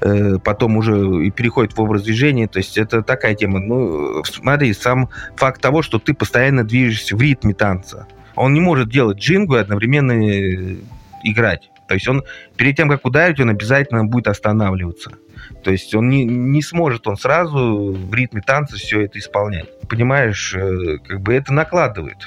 э, 0.02 0.38
потом 0.44 0.78
уже 0.78 1.26
и 1.26 1.32
переходит 1.32 1.74
в 1.74 1.82
образ 1.82 2.04
движения, 2.04 2.48
то 2.48 2.60
есть 2.60 2.78
это 2.78 3.02
такая 3.02 3.36
тема. 3.36 3.60
Ну, 3.60 4.24
смотри, 4.24 4.74
сам 4.74 5.10
факт 5.36 5.62
того, 5.62 5.82
что 5.82 6.00
ты 6.00 6.14
постоянно 6.14 6.64
движешься 6.64 7.16
в 7.16 7.22
ритме 7.22 7.54
танца. 7.54 8.08
Он 8.36 8.54
не 8.54 8.60
может 8.60 8.90
делать 8.90 9.18
джингу 9.18 9.56
и 9.56 9.60
одновременно 9.60 10.12
э, 10.12 10.76
играть. 11.24 11.70
То 11.88 11.94
есть 11.94 12.08
он 12.08 12.24
перед 12.56 12.76
тем, 12.76 12.90
как 12.90 13.06
ударить, 13.06 13.40
он 13.40 13.50
обязательно 13.50 14.06
будет 14.06 14.28
останавливаться. 14.28 15.12
То 15.64 15.72
есть 15.72 15.94
он 15.96 16.10
не, 16.10 16.24
не 16.26 16.62
сможет 16.62 17.08
он 17.08 17.18
сразу 17.18 17.94
в 17.94 18.14
ритме 18.14 18.42
танца 18.42 18.78
все 18.78 19.02
это 19.02 19.20
исполнять. 19.20 19.68
Понимаешь, 19.88 20.56
э, 20.56 20.98
как 21.06 21.22
бы 21.22 21.34
это 21.34 21.54
накладывает. 21.54 22.26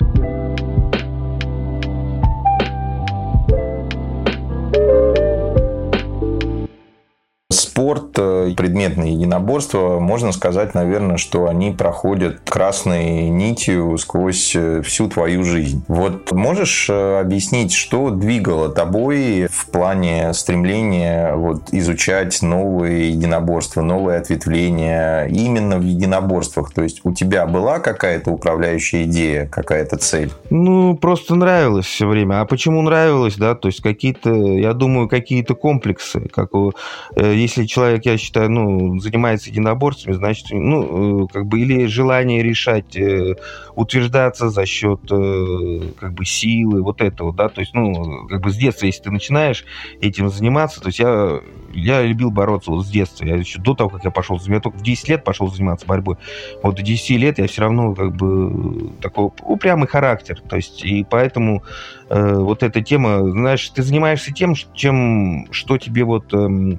Спорт, 7.78 8.18
э, 8.18 8.54
предметные 8.56 9.12
единоборства, 9.12 10.00
можно 10.00 10.32
сказать, 10.32 10.74
наверное, 10.74 11.16
что 11.16 11.46
они 11.46 11.70
проходят 11.70 12.40
красной 12.44 13.28
нитью 13.28 13.96
сквозь 13.98 14.56
э, 14.56 14.82
всю 14.82 15.08
твою 15.08 15.44
жизнь. 15.44 15.84
Вот 15.86 16.32
можешь 16.32 16.88
э, 16.90 17.20
объяснить, 17.20 17.72
что 17.72 18.10
двигало 18.10 18.68
тобой 18.68 19.46
в 19.48 19.66
плане 19.66 20.32
стремления 20.34 21.36
вот, 21.36 21.68
изучать 21.70 22.42
новые 22.42 23.10
единоборства, 23.10 23.82
новые 23.82 24.18
ответвления 24.18 25.26
именно 25.26 25.78
в 25.78 25.84
единоборствах? 25.84 26.72
То 26.72 26.82
есть 26.82 27.02
у 27.04 27.12
тебя 27.12 27.46
была 27.46 27.78
какая-то 27.78 28.32
управляющая 28.32 29.04
идея, 29.04 29.46
какая-то 29.46 29.98
цель? 29.98 30.32
Ну, 30.50 30.96
просто 30.96 31.36
нравилось 31.36 31.86
все 31.86 32.08
время. 32.08 32.40
А 32.40 32.44
почему 32.44 32.82
нравилось, 32.82 33.36
да? 33.36 33.54
То 33.54 33.68
есть 33.68 33.82
какие-то, 33.82 34.34
я 34.34 34.72
думаю, 34.72 35.08
какие-то 35.08 35.54
комплексы, 35.54 36.28
как 36.32 36.56
у, 36.56 36.72
если 37.16 37.67
человек, 37.68 38.04
я 38.06 38.18
считаю, 38.18 38.50
ну, 38.50 38.98
занимается 38.98 39.50
единоборствами, 39.50 40.14
значит, 40.14 40.46
ну, 40.50 41.24
э, 41.24 41.28
как 41.32 41.46
бы, 41.46 41.60
или 41.60 41.86
желание 41.86 42.42
решать, 42.42 42.96
э, 42.96 43.36
утверждаться 43.76 44.48
за 44.48 44.66
счет, 44.66 45.00
э, 45.10 45.92
как 45.98 46.14
бы, 46.14 46.24
силы, 46.24 46.82
вот 46.82 47.00
этого, 47.00 47.32
да, 47.32 47.48
то 47.48 47.60
есть, 47.60 47.74
ну, 47.74 48.26
как 48.26 48.40
бы 48.40 48.50
с 48.50 48.56
детства, 48.56 48.86
если 48.86 49.04
ты 49.04 49.10
начинаешь 49.10 49.64
этим 50.00 50.30
заниматься, 50.30 50.80
то 50.80 50.88
есть 50.88 50.98
я, 50.98 51.40
я 51.72 52.02
любил 52.02 52.30
бороться 52.30 52.70
вот 52.70 52.86
с 52.86 52.90
детства, 52.90 53.24
я 53.24 53.36
еще 53.36 53.60
до 53.60 53.74
того, 53.74 53.90
как 53.90 54.04
я 54.04 54.10
пошел, 54.10 54.40
я 54.46 54.60
только 54.60 54.78
в 54.78 54.82
10 54.82 55.08
лет 55.08 55.24
пошел 55.24 55.48
заниматься 55.48 55.86
борьбой, 55.86 56.16
вот 56.62 56.74
до 56.74 56.82
10 56.82 57.10
лет 57.18 57.38
я 57.38 57.46
все 57.46 57.62
равно, 57.62 57.94
как 57.94 58.16
бы, 58.16 58.90
такой 59.00 59.30
упрямый 59.42 59.86
характер, 59.86 60.40
то 60.48 60.56
есть, 60.56 60.84
и 60.84 61.06
поэтому 61.08 61.62
э, 62.08 62.34
вот 62.34 62.62
эта 62.62 62.82
тема, 62.82 63.30
знаешь, 63.30 63.68
ты 63.68 63.82
занимаешься 63.82 64.32
тем, 64.32 64.54
чем, 64.74 65.46
что 65.52 65.78
тебе 65.78 66.04
вот... 66.04 66.32
Э, 66.32 66.78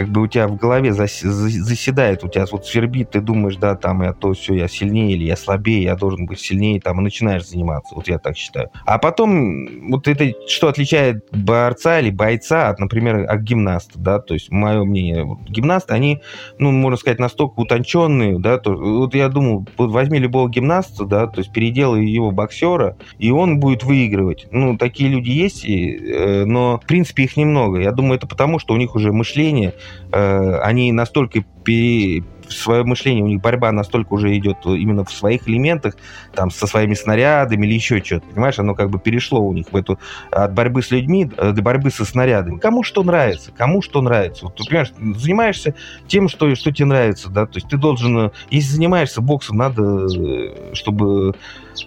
как 0.00 0.08
бы 0.08 0.22
у 0.22 0.26
тебя 0.26 0.48
в 0.48 0.56
голове 0.56 0.94
зас, 0.94 1.20
заседает, 1.20 2.24
у 2.24 2.28
тебя 2.28 2.46
вот 2.50 2.66
свербит, 2.66 3.10
ты 3.10 3.20
думаешь, 3.20 3.56
да, 3.56 3.76
там 3.76 4.00
я 4.00 4.14
то 4.14 4.32
все, 4.32 4.54
я 4.54 4.66
сильнее 4.66 5.12
или 5.12 5.24
я 5.24 5.36
слабее, 5.36 5.82
я 5.82 5.94
должен 5.94 6.24
быть 6.24 6.40
сильнее, 6.40 6.80
там, 6.80 7.00
и 7.00 7.02
начинаешь 7.02 7.46
заниматься, 7.46 7.94
вот 7.94 8.08
я 8.08 8.18
так 8.18 8.34
считаю. 8.34 8.70
А 8.86 8.96
потом, 8.96 9.90
вот 9.90 10.08
это, 10.08 10.32
что 10.48 10.68
отличает 10.68 11.26
борца 11.32 12.00
или 12.00 12.08
бойца 12.08 12.70
от, 12.70 12.78
например, 12.78 13.30
от 13.30 13.42
гимнаста, 13.42 13.98
да, 13.98 14.20
то 14.20 14.32
есть 14.32 14.50
мое 14.50 14.84
мнение, 14.84 15.22
вот, 15.22 15.40
гимнасты, 15.42 15.92
они, 15.92 16.22
ну, 16.58 16.72
можно 16.72 16.96
сказать, 16.96 17.18
настолько 17.18 17.60
утонченные, 17.60 18.38
да, 18.38 18.56
то, 18.56 18.72
вот 18.72 19.14
я 19.14 19.28
думаю, 19.28 19.66
вот 19.76 19.90
возьми 19.90 20.18
любого 20.18 20.48
гимнаста, 20.48 21.04
да, 21.04 21.26
то 21.26 21.40
есть 21.40 21.52
переделай 21.52 22.06
его 22.06 22.30
боксера, 22.30 22.96
и 23.18 23.30
он 23.30 23.60
будет 23.60 23.84
выигрывать. 23.84 24.46
Ну, 24.50 24.78
такие 24.78 25.10
люди 25.10 25.28
есть, 25.28 25.66
и, 25.66 25.94
э, 25.94 26.44
но, 26.46 26.80
в 26.82 26.86
принципе, 26.86 27.24
их 27.24 27.36
немного. 27.36 27.80
Я 27.80 27.92
думаю, 27.92 28.14
это 28.14 28.26
потому, 28.26 28.58
что 28.58 28.72
у 28.72 28.78
них 28.78 28.94
уже 28.94 29.12
мышление 29.12 29.74
э, 30.12 30.58
они 30.60 30.92
настолько 30.92 31.44
пере, 31.64 32.24
свое 32.52 32.84
мышление, 32.84 33.24
у 33.24 33.28
них 33.28 33.40
борьба 33.40 33.72
настолько 33.72 34.12
уже 34.14 34.36
идет 34.36 34.58
именно 34.64 35.04
в 35.04 35.12
своих 35.12 35.48
элементах, 35.48 35.96
там, 36.34 36.50
со 36.50 36.66
своими 36.66 36.94
снарядами 36.94 37.66
или 37.66 37.74
еще 37.74 38.02
что-то, 38.02 38.26
понимаешь, 38.26 38.58
оно 38.58 38.74
как 38.74 38.90
бы 38.90 38.98
перешло 38.98 39.40
у 39.40 39.52
них 39.52 39.72
в 39.72 39.76
эту, 39.76 39.98
от 40.30 40.52
борьбы 40.54 40.82
с 40.82 40.90
людьми 40.90 41.30
э, 41.36 41.52
до 41.52 41.62
борьбы 41.62 41.90
со 41.90 42.04
снарядами. 42.04 42.58
Кому 42.58 42.82
что 42.82 43.02
нравится, 43.02 43.52
кому 43.56 43.82
что 43.82 44.02
нравится. 44.02 44.46
Вот, 44.46 44.56
ты 44.56 44.64
понимаешь, 44.64 44.92
занимаешься 45.16 45.74
тем, 46.06 46.28
что, 46.28 46.54
что 46.54 46.72
тебе 46.72 46.86
нравится, 46.86 47.30
да, 47.30 47.46
то 47.46 47.56
есть 47.56 47.68
ты 47.68 47.76
должен, 47.76 48.18
э, 48.18 48.30
если 48.50 48.72
занимаешься 48.72 49.20
боксом, 49.20 49.56
надо, 49.58 50.06
э, 50.06 50.74
чтобы 50.74 51.34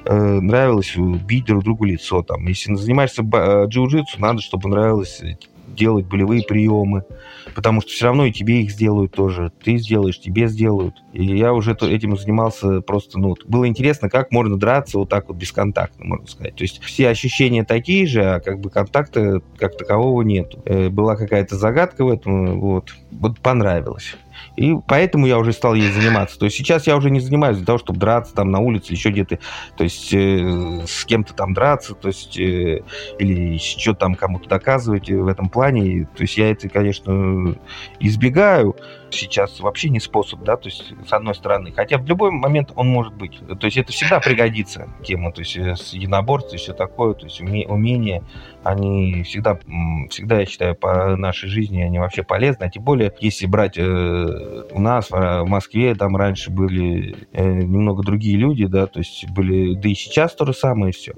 нравилось 0.06 0.96
бить 0.96 1.46
друг 1.46 1.64
другу 1.64 1.86
лицо, 1.86 2.24
там, 2.24 2.48
если 2.48 2.74
занимаешься 2.74 3.22
джиу-джитсу, 3.22 4.18
надо, 4.18 4.42
чтобы 4.42 4.70
нравилось 4.70 5.22
делать 5.76 6.06
болевые 6.06 6.44
приемы, 6.44 7.04
потому 7.56 7.82
что 7.82 7.92
все 7.92 8.06
равно 8.06 8.26
и 8.26 8.32
тебе 8.32 8.62
их 8.62 8.72
сделают 8.72 9.14
тоже. 9.14 9.52
Ты 9.64 9.78
сделаешь, 9.78 10.20
тебе 10.20 10.48
сделают. 10.48 10.96
И 11.14 11.24
я 11.24 11.54
уже 11.54 11.74
этим 11.74 12.18
занимался 12.18 12.82
просто, 12.82 13.20
ну, 13.20 13.36
было 13.46 13.68
интересно, 13.68 14.10
как 14.10 14.32
можно 14.32 14.58
драться 14.58 14.98
вот 14.98 15.10
так 15.10 15.28
вот 15.28 15.38
бесконтактно, 15.38 16.06
можно 16.06 16.28
сказать. 16.28 16.56
То 16.56 16.64
есть 16.64 16.82
все 16.82 17.10
ощущения 17.10 17.64
такие 17.64 18.08
же, 18.08 18.24
а 18.24 18.40
как 18.40 18.60
бы 18.60 18.70
контакта 18.70 19.42
как 19.58 19.78
такового 19.78 20.22
нету. 20.22 20.62
Э, 20.66 20.90
была 20.90 21.16
какая-то 21.16 21.56
загадка 21.56 22.06
в 22.06 22.10
этом, 22.10 22.60
вот. 22.60 22.94
Вот 23.12 23.40
понравилось. 23.40 24.16
И 24.56 24.74
поэтому 24.88 25.26
я 25.26 25.38
уже 25.38 25.54
стал 25.54 25.74
ей 25.74 25.90
заниматься. 25.92 26.38
То 26.38 26.46
есть 26.46 26.58
сейчас 26.58 26.88
я 26.88 26.96
уже 26.96 27.10
не 27.10 27.20
занимаюсь 27.20 27.58
для 27.58 27.66
того, 27.66 27.80
чтобы 27.80 28.00
драться 28.00 28.36
там 28.36 28.52
на 28.52 28.60
улице, 28.60 28.94
еще 28.94 29.10
где-то, 29.10 29.40
то 29.78 29.84
есть 29.84 30.14
э, 30.14 30.82
с 30.88 31.06
кем-то 31.06 31.34
там 31.34 31.54
драться, 31.54 31.96
то 31.96 32.10
есть 32.10 32.38
э, 32.38 32.84
или 33.20 33.58
что 33.58 33.94
там 33.94 34.16
кому-то 34.16 34.48
доказывать 34.50 35.10
в 35.10 35.28
этом 35.28 35.50
плане. 35.50 36.08
То 36.16 36.22
есть 36.22 36.38
я 36.38 36.52
это, 36.52 36.70
конечно, 36.70 37.56
избегаю 38.00 38.76
сейчас 39.14 39.60
вообще 39.60 39.90
не 39.90 40.00
способ, 40.00 40.42
да, 40.42 40.58
то 40.58 40.70
есть 40.70 40.94
с 41.08 41.14
одной 41.14 41.36
стороны. 41.36 41.72
Хотя 41.72 41.98
в 41.98 42.06
любой 42.06 42.32
момент 42.32 42.72
он 42.76 42.88
может 42.88 43.14
быть. 43.14 43.40
То 43.60 43.66
есть 43.66 43.78
это 43.78 43.92
всегда 43.92 44.20
пригодится 44.20 44.90
тема, 45.04 45.32
то 45.32 45.42
есть 45.42 45.56
э, 45.56 45.76
с 45.76 45.94
единоборством 45.94 46.56
и 46.56 46.58
все 46.58 46.74
такое, 46.74 47.14
то 47.14 47.26
есть 47.26 47.42
умения, 47.42 48.24
они 48.64 49.24
всегда, 49.24 49.60
всегда, 50.10 50.40
я 50.40 50.46
считаю, 50.46 50.76
по 50.76 51.16
нашей 51.16 51.50
жизни 51.50 51.82
они 51.82 52.00
вообще 52.00 52.24
полезны. 52.24 52.64
А 52.66 52.70
тем 52.70 52.84
более, 52.84 53.14
если 53.20 53.46
брать 53.46 53.78
э, 53.78 54.64
у 54.72 54.80
нас 54.80 55.10
в 55.10 55.46
Москве, 55.46 55.96
там 55.96 56.16
раньше 56.16 56.52
были 56.52 57.16
э, 57.32 57.44
немного 57.44 58.04
другие 58.04 58.38
люди, 58.38 58.66
да, 58.66 58.88
то 58.88 59.00
есть 59.00 59.30
были, 59.30 59.76
да 59.76 59.90
и 59.90 59.94
сейчас 59.94 60.36
то 60.36 60.46
же 60.46 60.54
самое 60.54 60.92
все. 60.94 61.14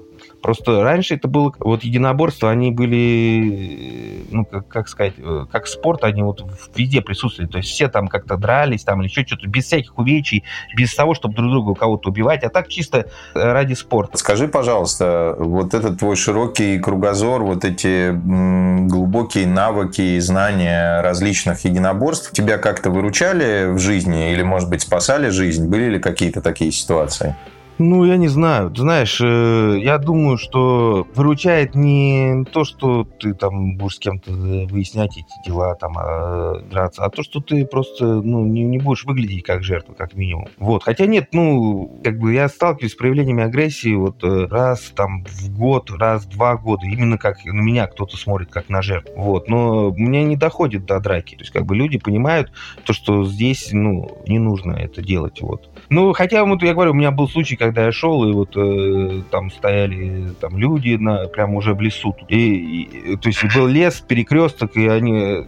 Просто 0.46 0.84
раньше 0.84 1.16
это 1.16 1.26
было, 1.26 1.52
вот 1.58 1.82
единоборства, 1.82 2.52
они 2.52 2.70
были, 2.70 4.22
ну, 4.30 4.44
как, 4.44 4.68
как 4.68 4.88
сказать, 4.88 5.14
э, 5.18 5.46
как 5.50 5.66
спорт, 5.66 6.04
они 6.04 6.22
вот 6.22 6.44
везде 6.76 7.02
присутствовали. 7.02 7.50
То 7.50 7.58
есть 7.58 7.70
все 7.70 7.88
там 7.88 8.06
как-то 8.06 8.36
дрались, 8.36 8.84
там 8.84 9.00
или 9.00 9.08
еще 9.08 9.26
что-то, 9.26 9.48
без 9.48 9.64
всяких 9.64 9.98
увечий, 9.98 10.44
без 10.76 10.94
того, 10.94 11.14
чтобы 11.14 11.34
друг 11.34 11.50
друга 11.50 11.74
кого-то 11.74 12.10
убивать, 12.10 12.44
а 12.44 12.48
так 12.48 12.68
чисто 12.68 12.98
э, 12.98 13.04
ради 13.34 13.74
спорта. 13.74 14.18
Скажи, 14.18 14.46
пожалуйста, 14.46 15.34
вот 15.36 15.74
этот 15.74 15.98
твой 15.98 16.14
широкий 16.14 16.78
кругозор, 16.78 17.42
вот 17.42 17.64
эти 17.64 18.12
глубокие 18.12 19.48
навыки 19.48 20.00
и 20.00 20.20
знания 20.20 21.00
различных 21.00 21.64
единоборств 21.64 22.30
тебя 22.30 22.58
как-то 22.58 22.90
выручали 22.90 23.72
в 23.72 23.80
жизни 23.80 24.30
или, 24.30 24.42
может 24.42 24.70
быть, 24.70 24.82
спасали 24.82 25.30
жизнь? 25.30 25.68
Были 25.68 25.94
ли 25.94 25.98
какие-то 25.98 26.40
такие 26.40 26.70
ситуации? 26.70 27.34
Ну, 27.78 28.04
я 28.06 28.16
не 28.16 28.28
знаю. 28.28 28.70
Ты 28.70 28.80
знаешь, 28.80 29.20
э, 29.20 29.78
я 29.82 29.98
думаю, 29.98 30.38
что 30.38 31.06
выручает 31.14 31.74
не 31.74 32.44
то, 32.50 32.64
что 32.64 33.04
ты 33.04 33.34
там 33.34 33.76
будешь 33.76 33.96
с 33.96 33.98
кем-то 33.98 34.30
выяснять 34.32 35.18
эти 35.18 35.46
дела, 35.46 35.74
там, 35.74 35.92
а, 35.98 36.60
драться, 36.70 37.04
а 37.04 37.10
то, 37.10 37.22
что 37.22 37.40
ты 37.40 37.66
просто, 37.66 38.22
ну, 38.22 38.46
не, 38.46 38.62
не 38.62 38.78
будешь 38.78 39.04
выглядеть 39.04 39.44
как 39.44 39.62
жертва, 39.62 39.92
как 39.92 40.14
минимум. 40.14 40.48
Вот. 40.58 40.84
Хотя 40.84 41.04
нет, 41.04 41.28
ну, 41.32 42.00
как 42.02 42.18
бы 42.18 42.32
я 42.32 42.48
сталкиваюсь 42.48 42.92
с 42.92 42.96
проявлениями 42.96 43.44
агрессии 43.44 43.94
вот 43.94 44.24
э, 44.24 44.46
раз 44.46 44.92
там 44.96 45.24
в 45.24 45.54
год, 45.54 45.90
раз 45.90 46.24
в 46.24 46.30
два 46.30 46.56
года, 46.56 46.86
именно 46.86 47.18
как 47.18 47.44
на 47.44 47.60
меня 47.60 47.86
кто-то 47.88 48.16
смотрит 48.16 48.50
как 48.50 48.70
на 48.70 48.80
жертву. 48.80 49.12
Вот. 49.16 49.48
Но 49.48 49.92
мне 49.92 50.24
не 50.24 50.36
доходит 50.36 50.86
до 50.86 50.98
драки. 51.00 51.34
То 51.34 51.42
есть, 51.42 51.52
как 51.52 51.66
бы 51.66 51.76
люди 51.76 51.98
понимают 51.98 52.52
то, 52.84 52.94
что 52.94 53.24
здесь, 53.26 53.68
ну, 53.72 54.22
не 54.26 54.38
нужно 54.38 54.72
это 54.72 55.02
делать. 55.02 55.42
Вот. 55.42 55.68
Ну, 55.88 56.12
хотя, 56.12 56.44
вот 56.44 56.62
я 56.62 56.74
говорю, 56.74 56.90
у 56.92 56.94
меня 56.94 57.10
был 57.10 57.28
случай, 57.28 57.56
когда 57.56 57.84
я 57.84 57.92
шел, 57.92 58.28
и 58.28 58.32
вот 58.32 58.56
э, 58.56 59.22
там 59.30 59.50
стояли 59.50 60.32
там 60.40 60.58
люди 60.58 60.96
на, 60.96 61.26
прямо 61.28 61.56
уже 61.56 61.74
в 61.74 61.80
лесу. 61.80 62.16
И, 62.28 62.54
и, 62.54 63.16
то 63.16 63.28
есть 63.28 63.44
был 63.54 63.66
лес, 63.66 64.00
перекресток, 64.00 64.76
и 64.76 64.86
они 64.86 65.46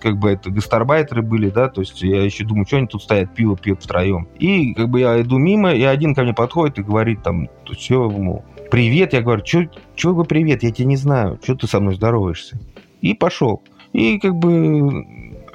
как 0.00 0.18
бы 0.18 0.30
это 0.30 0.50
гастарбайтеры 0.50 1.22
были, 1.22 1.50
да, 1.50 1.68
то 1.68 1.80
есть 1.80 2.02
я 2.02 2.22
еще 2.22 2.44
думаю, 2.44 2.66
что 2.66 2.78
они 2.78 2.86
тут 2.86 3.02
стоят, 3.02 3.34
пиво 3.34 3.56
пьют 3.56 3.82
втроем. 3.82 4.26
И 4.38 4.74
как 4.74 4.88
бы 4.88 5.00
я 5.00 5.20
иду 5.20 5.38
мимо, 5.38 5.72
и 5.72 5.82
один 5.82 6.14
ко 6.14 6.22
мне 6.22 6.34
подходит 6.34 6.78
и 6.78 6.82
говорит 6.82 7.22
там, 7.22 7.48
все, 7.76 8.08
мол, 8.08 8.44
привет, 8.70 9.12
я 9.12 9.22
говорю, 9.22 9.44
что 9.44 10.14
вы 10.14 10.24
привет, 10.24 10.62
я 10.62 10.70
тебя 10.70 10.86
не 10.86 10.96
знаю, 10.96 11.38
что 11.42 11.54
ты 11.54 11.66
со 11.66 11.80
мной 11.80 11.94
здороваешься? 11.94 12.58
И 13.00 13.14
пошел. 13.14 13.62
И 13.92 14.18
как 14.18 14.34
бы 14.34 15.06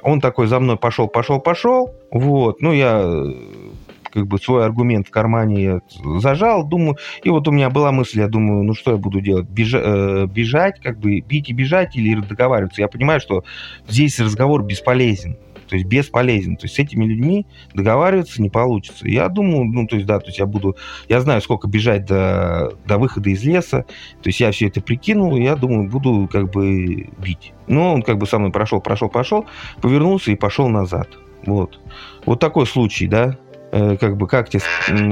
он 0.02 0.20
такой 0.20 0.46
за 0.46 0.58
мной 0.58 0.76
пошел, 0.76 1.08
пошел, 1.08 1.40
пошел, 1.40 1.94
вот, 2.10 2.60
ну 2.60 2.72
я 2.72 3.02
как 4.12 4.26
бы 4.26 4.38
свой 4.38 4.64
аргумент 4.64 5.08
в 5.08 5.10
кармане 5.10 5.80
зажал, 6.18 6.66
думаю, 6.66 6.96
и 7.22 7.30
вот 7.30 7.48
у 7.48 7.50
меня 7.50 7.70
была 7.70 7.92
мысль, 7.92 8.20
я 8.20 8.28
думаю, 8.28 8.62
ну 8.62 8.74
что 8.74 8.92
я 8.92 8.96
буду 8.96 9.20
делать, 9.20 9.48
Бежа, 9.48 9.80
э, 9.82 10.26
бежать, 10.26 10.80
как 10.80 10.98
бы 10.98 11.20
бить 11.20 11.48
и 11.48 11.52
бежать 11.52 11.96
или 11.96 12.20
договариваться. 12.20 12.80
Я 12.80 12.88
понимаю, 12.88 13.20
что 13.20 13.44
здесь 13.88 14.18
разговор 14.20 14.62
бесполезен 14.64 15.36
то 15.72 15.76
есть 15.76 15.88
бесполезен. 15.88 16.56
То 16.56 16.66
есть 16.66 16.74
с 16.74 16.78
этими 16.78 17.06
людьми 17.06 17.46
договариваться 17.72 18.42
не 18.42 18.50
получится. 18.50 19.08
Я 19.08 19.30
думаю, 19.30 19.64
ну, 19.64 19.86
то 19.86 19.96
есть, 19.96 20.06
да, 20.06 20.18
то 20.18 20.26
есть 20.26 20.38
я 20.38 20.44
буду, 20.44 20.76
я 21.08 21.18
знаю, 21.22 21.40
сколько 21.40 21.66
бежать 21.66 22.04
до, 22.04 22.74
до 22.84 22.98
выхода 22.98 23.30
из 23.30 23.42
леса, 23.42 23.86
то 24.22 24.28
есть 24.28 24.38
я 24.40 24.52
все 24.52 24.68
это 24.68 24.82
прикинул, 24.82 25.34
я 25.34 25.56
думаю, 25.56 25.88
буду 25.88 26.28
как 26.30 26.50
бы 26.50 27.08
бить. 27.16 27.54
Но 27.68 27.94
он 27.94 28.02
как 28.02 28.18
бы 28.18 28.26
со 28.26 28.38
мной 28.38 28.52
прошел, 28.52 28.82
прошел, 28.82 29.08
пошел, 29.08 29.46
повернулся 29.80 30.30
и 30.30 30.36
пошел 30.36 30.68
назад. 30.68 31.08
Вот. 31.46 31.80
Вот 32.26 32.38
такой 32.38 32.66
случай, 32.66 33.06
да. 33.06 33.38
Э, 33.74 33.96
как 33.96 34.18
бы 34.18 34.26
как, 34.26 34.50
тебе, 34.50 34.60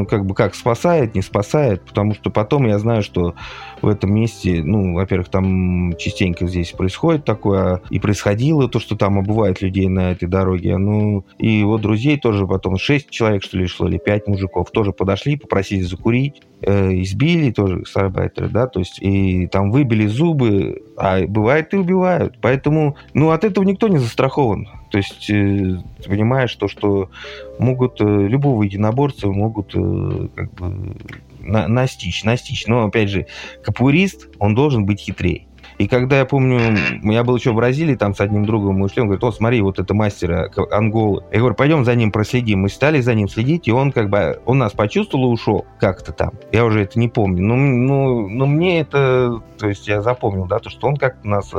как 0.04 0.26
бы 0.26 0.34
как 0.34 0.54
спасает, 0.54 1.14
не 1.14 1.22
спасает, 1.22 1.80
потому 1.80 2.12
что 2.12 2.28
потом 2.30 2.66
я 2.66 2.78
знаю, 2.78 3.02
что 3.02 3.34
в 3.80 3.88
этом 3.88 4.14
месте, 4.14 4.62
ну, 4.62 4.92
во-первых, 4.92 5.30
там 5.30 5.96
частенько 5.96 6.46
здесь 6.46 6.72
происходит 6.72 7.24
такое, 7.24 7.80
и 7.88 7.98
происходило 7.98 8.68
то, 8.68 8.78
что 8.78 8.96
там 8.96 9.18
обувает 9.18 9.62
людей 9.62 9.88
на 9.88 10.12
этой 10.12 10.28
дороге, 10.28 10.76
ну, 10.76 11.24
и 11.38 11.64
вот 11.64 11.80
друзей 11.80 12.18
тоже 12.18 12.46
потом, 12.46 12.76
шесть 12.76 13.08
человек, 13.08 13.44
что 13.44 13.56
ли, 13.56 13.66
шло, 13.66 13.88
или 13.88 13.96
пять 13.96 14.26
мужиков, 14.26 14.70
тоже 14.70 14.92
подошли, 14.92 15.38
попросили 15.38 15.80
закурить, 15.80 16.42
э, 16.60 17.00
избили 17.00 17.52
тоже 17.52 17.86
сарбайтеры, 17.86 18.50
да, 18.50 18.66
то 18.66 18.80
есть, 18.80 18.98
и 19.00 19.46
там 19.46 19.70
выбили 19.70 20.06
зубы, 20.06 20.82
а 21.00 21.26
бывает 21.26 21.72
и 21.72 21.78
убивают, 21.78 22.36
поэтому, 22.40 22.96
ну, 23.14 23.30
от 23.30 23.44
этого 23.44 23.64
никто 23.64 23.88
не 23.88 23.98
застрахован, 23.98 24.68
то 24.90 24.98
есть, 24.98 25.30
э, 25.30 25.78
ты 26.02 26.08
понимаешь, 26.08 26.54
то, 26.56 26.68
что 26.68 27.10
могут, 27.58 28.00
э, 28.00 28.04
любого 28.04 28.64
единоборца 28.64 29.28
могут 29.28 29.72
э, 29.74 30.28
как 30.34 30.52
бы 30.54 30.96
на, 31.40 31.68
настичь, 31.68 32.24
настичь. 32.24 32.66
Но, 32.66 32.84
опять 32.84 33.08
же, 33.08 33.26
капурист, 33.62 34.28
он 34.38 34.54
должен 34.54 34.84
быть 34.84 35.00
хитрее. 35.00 35.46
И 35.80 35.88
когда 35.88 36.18
я 36.18 36.26
помню, 36.26 36.76
я 37.10 37.24
был 37.24 37.36
еще 37.36 37.52
в 37.52 37.54
Бразилии, 37.54 37.94
там 37.94 38.14
с 38.14 38.20
одним 38.20 38.44
другом 38.44 38.74
мы 38.76 38.84
ушли, 38.84 39.00
он 39.00 39.08
говорит, 39.08 39.24
о, 39.24 39.32
смотри, 39.32 39.62
вот 39.62 39.78
это 39.78 39.94
мастера 39.94 40.50
Анголы. 40.70 41.24
Я 41.32 41.38
говорю, 41.38 41.54
пойдем 41.54 41.86
за 41.86 41.94
ним 41.94 42.12
проследим. 42.12 42.60
Мы 42.60 42.68
стали 42.68 43.00
за 43.00 43.14
ним 43.14 43.30
следить, 43.30 43.66
и 43.66 43.72
он 43.72 43.90
как 43.90 44.10
бы, 44.10 44.42
он 44.44 44.58
нас 44.58 44.72
почувствовал 44.72 45.30
и 45.30 45.32
ушел 45.32 45.64
как-то 45.78 46.12
там. 46.12 46.32
Я 46.52 46.66
уже 46.66 46.82
это 46.82 46.98
не 46.98 47.08
помню. 47.08 47.42
Но, 47.42 47.56
ну, 47.56 48.28
но 48.28 48.44
мне 48.44 48.80
это, 48.80 49.40
то 49.56 49.68
есть 49.68 49.88
я 49.88 50.02
запомнил, 50.02 50.44
да, 50.44 50.58
то, 50.58 50.68
что 50.68 50.86
он 50.86 50.98
как-то 50.98 51.26
нас, 51.26 51.50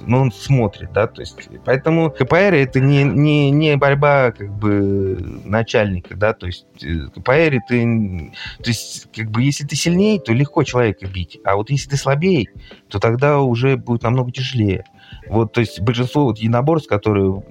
ну, 0.00 0.18
он 0.18 0.30
смотрит, 0.30 0.92
да, 0.92 1.08
то 1.08 1.22
есть, 1.22 1.36
поэтому 1.64 2.12
КПР 2.12 2.54
это 2.54 2.78
не, 2.78 3.02
не, 3.02 3.50
не 3.50 3.76
борьба 3.76 4.30
как 4.30 4.50
бы 4.50 5.18
начальника, 5.44 6.14
да, 6.14 6.32
то 6.32 6.46
есть 6.46 6.66
э, 6.80 7.08
КПР 7.12 7.58
ты, 7.68 8.32
то 8.62 8.70
есть, 8.70 9.08
как 9.12 9.32
бы, 9.32 9.42
если 9.42 9.66
ты 9.66 9.74
сильнее, 9.74 10.20
то 10.20 10.32
легко 10.32 10.62
человека 10.62 11.08
бить, 11.08 11.40
а 11.44 11.56
вот 11.56 11.70
если 11.70 11.90
ты 11.90 11.96
слабее, 11.96 12.46
то 12.88 13.00
тогда 13.00 13.40
уже 13.40 13.63
будет 13.76 14.02
намного 14.02 14.30
тяжелее. 14.30 14.84
Вот, 15.28 15.52
то 15.52 15.60
есть 15.60 15.80
большинство 15.80 16.24
вот 16.24 16.38
единоборств, 16.38 16.88
которые 16.88 17.42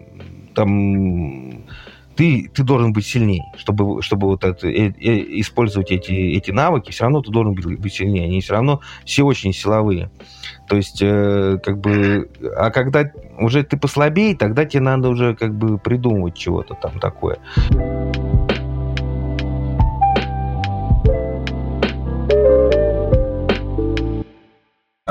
там 0.55 1.63
ты, 2.15 2.49
ты 2.53 2.63
должен 2.63 2.93
быть 2.93 3.05
сильнее, 3.05 3.43
чтобы, 3.57 4.01
чтобы 4.01 4.27
вот 4.27 4.43
это, 4.43 4.67
э, 4.67 4.93
э, 4.99 5.39
использовать 5.39 5.91
эти, 5.91 6.11
эти 6.11 6.51
навыки, 6.51 6.91
все 6.91 7.03
равно 7.05 7.21
ты 7.21 7.31
должен 7.31 7.53
быть, 7.53 7.65
быть 7.79 7.93
сильнее. 7.93 8.25
Они 8.25 8.41
все 8.41 8.53
равно 8.53 8.81
все 9.05 9.23
очень 9.23 9.53
силовые. 9.53 10.11
То 10.67 10.75
есть, 10.75 11.01
э, 11.01 11.57
как 11.63 11.79
бы, 11.79 12.29
а 12.55 12.69
когда 12.69 13.11
уже 13.39 13.63
ты 13.63 13.77
послабее, 13.77 14.35
тогда 14.35 14.65
тебе 14.65 14.81
надо 14.81 15.09
уже 15.09 15.35
как 15.35 15.55
бы 15.55 15.77
придумывать 15.77 16.37
чего-то 16.37 16.75
там 16.75 16.99
такое. 16.99 17.39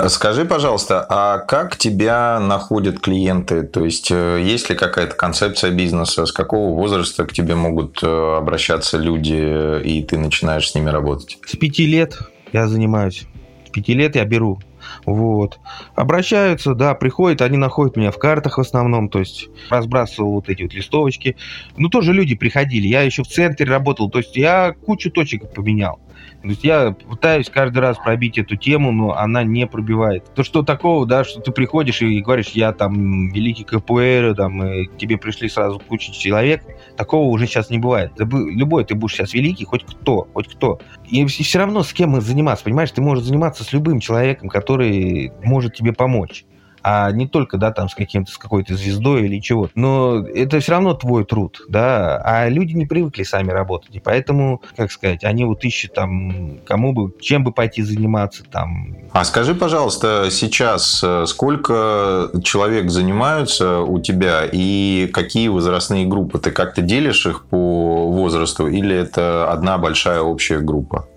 Скажи, 0.08 0.44
пожалуйста, 0.44 1.06
а 1.08 1.38
как 1.38 1.76
тебя 1.76 2.40
находят 2.40 3.00
клиенты? 3.00 3.62
То 3.62 3.84
есть, 3.84 4.10
э, 4.10 4.40
есть 4.42 4.68
ли 4.70 4.76
какая-то 4.76 5.14
концепция 5.14 5.70
бизнеса? 5.70 6.26
С 6.26 6.32
какого 6.32 6.74
возраста 6.74 7.24
к 7.24 7.32
тебе 7.32 7.54
могут 7.54 8.02
э, 8.02 8.36
обращаться 8.36 8.98
люди, 8.98 9.80
и 9.82 10.02
ты 10.02 10.18
начинаешь 10.18 10.70
с 10.70 10.74
ними 10.74 10.90
работать? 10.90 11.38
С 11.46 11.56
пяти 11.56 11.86
лет 11.86 12.18
я 12.52 12.66
занимаюсь. 12.66 13.26
С 13.66 13.70
пяти 13.70 13.94
лет 13.94 14.16
я 14.16 14.24
беру 14.24 14.58
вот. 15.04 15.58
Обращаются, 15.94 16.74
да, 16.74 16.94
приходят, 16.94 17.42
они 17.42 17.56
находят 17.56 17.96
меня 17.96 18.10
в 18.10 18.18
картах 18.18 18.58
в 18.58 18.60
основном, 18.60 19.08
то 19.08 19.18
есть 19.18 19.48
разбрасывал 19.70 20.32
вот 20.32 20.48
эти 20.48 20.62
вот 20.62 20.74
листовочки. 20.74 21.36
Ну, 21.76 21.88
тоже 21.88 22.12
люди 22.12 22.34
приходили. 22.34 22.86
Я 22.86 23.02
еще 23.02 23.22
в 23.22 23.28
центре 23.28 23.66
работал, 23.66 24.10
то 24.10 24.18
есть 24.18 24.36
я 24.36 24.72
кучу 24.72 25.10
точек 25.10 25.52
поменял. 25.52 26.00
То 26.42 26.48
есть 26.48 26.64
я 26.64 26.90
пытаюсь 26.90 27.48
каждый 27.48 27.78
раз 27.78 27.96
пробить 27.98 28.36
эту 28.36 28.56
тему, 28.56 28.90
но 28.90 29.14
она 29.14 29.44
не 29.44 29.66
пробивает. 29.66 30.24
То, 30.34 30.42
что 30.42 30.62
такого, 30.62 31.06
да, 31.06 31.22
что 31.22 31.40
ты 31.40 31.52
приходишь 31.52 32.02
и 32.02 32.20
говоришь, 32.20 32.48
я 32.48 32.72
там 32.72 33.28
великий 33.28 33.64
КПР, 33.64 34.34
там, 34.36 34.64
и 34.64 34.86
к 34.86 34.96
тебе 34.96 35.18
пришли 35.18 35.48
сразу 35.48 35.78
куча 35.78 36.12
человек, 36.12 36.64
такого 36.96 37.28
уже 37.28 37.46
сейчас 37.46 37.70
не 37.70 37.78
бывает. 37.78 38.12
Любой 38.18 38.84
ты 38.84 38.94
будешь 38.96 39.14
сейчас 39.14 39.34
великий, 39.34 39.64
хоть 39.64 39.84
кто, 39.84 40.28
хоть 40.34 40.48
кто. 40.48 40.80
И 41.08 41.24
все 41.26 41.58
равно 41.58 41.84
с 41.84 41.92
кем 41.92 42.20
заниматься, 42.20 42.64
понимаешь? 42.64 42.90
Ты 42.90 43.02
можешь 43.02 43.24
заниматься 43.24 43.62
с 43.62 43.72
любым 43.72 44.00
человеком, 44.00 44.48
который 44.48 45.32
может 45.44 45.74
тебе 45.74 45.92
помочь 45.92 46.44
а 46.82 47.10
не 47.12 47.26
только, 47.26 47.58
да, 47.58 47.72
там 47.72 47.88
с 47.88 47.94
каким-то, 47.94 48.32
с 48.32 48.38
какой-то 48.38 48.76
звездой 48.76 49.24
или 49.24 49.40
чего. 49.40 49.68
Но 49.74 50.26
это 50.26 50.60
все 50.60 50.72
равно 50.72 50.94
твой 50.94 51.24
труд, 51.24 51.62
да, 51.68 52.20
а 52.24 52.48
люди 52.48 52.72
не 52.74 52.86
привыкли 52.86 53.22
сами 53.22 53.50
работать, 53.50 53.94
и 53.94 54.00
поэтому, 54.00 54.62
как 54.76 54.90
сказать, 54.92 55.24
они 55.24 55.44
вот 55.44 55.64
ищут 55.64 55.94
там, 55.94 56.58
кому 56.66 56.92
бы, 56.92 57.12
чем 57.20 57.44
бы 57.44 57.52
пойти 57.52 57.82
заниматься 57.82 58.44
там. 58.44 58.96
А 59.12 59.24
скажи, 59.24 59.54
пожалуйста, 59.54 60.28
сейчас 60.30 61.02
э, 61.04 61.26
сколько 61.26 62.30
человек 62.42 62.90
занимаются 62.90 63.80
у 63.80 64.00
тебя 64.00 64.42
и 64.50 65.08
какие 65.12 65.48
возрастные 65.48 66.06
группы? 66.06 66.38
Ты 66.38 66.50
как-то 66.50 66.82
делишь 66.82 67.26
их 67.26 67.44
по 67.46 68.08
возрасту 68.10 68.66
или 68.68 68.94
это 68.96 69.50
одна 69.50 69.78
большая 69.78 70.20
общая 70.20 70.60
группа? 70.60 71.08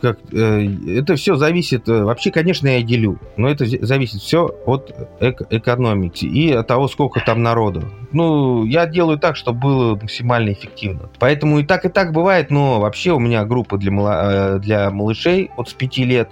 Как, 0.00 0.18
э, 0.32 0.68
это 0.98 1.16
все 1.16 1.36
зависит, 1.36 1.88
э, 1.88 2.02
вообще, 2.02 2.30
конечно, 2.30 2.68
я 2.68 2.82
делю, 2.82 3.18
но 3.36 3.48
это 3.48 3.64
зависит 3.66 4.20
все 4.20 4.46
от 4.66 4.94
эк 5.20 5.42
экономики 5.50 6.24
и 6.24 6.52
от 6.52 6.66
того, 6.66 6.88
сколько 6.88 7.20
там 7.20 7.42
народу. 7.42 7.90
Ну, 8.12 8.64
я 8.64 8.86
делаю 8.86 9.18
так, 9.18 9.36
чтобы 9.36 9.60
было 9.60 9.94
максимально 9.94 10.52
эффективно. 10.52 11.08
Поэтому 11.18 11.58
и 11.58 11.64
так, 11.64 11.84
и 11.84 11.88
так 11.88 12.12
бывает, 12.12 12.50
но 12.50 12.80
вообще 12.80 13.12
у 13.12 13.18
меня 13.18 13.44
группа 13.44 13.78
для, 13.78 13.90
мала, 13.90 14.56
э, 14.56 14.58
для 14.58 14.90
малышей 14.90 15.50
от 15.56 15.68
с 15.68 15.72
5 15.72 15.98
лет 15.98 16.30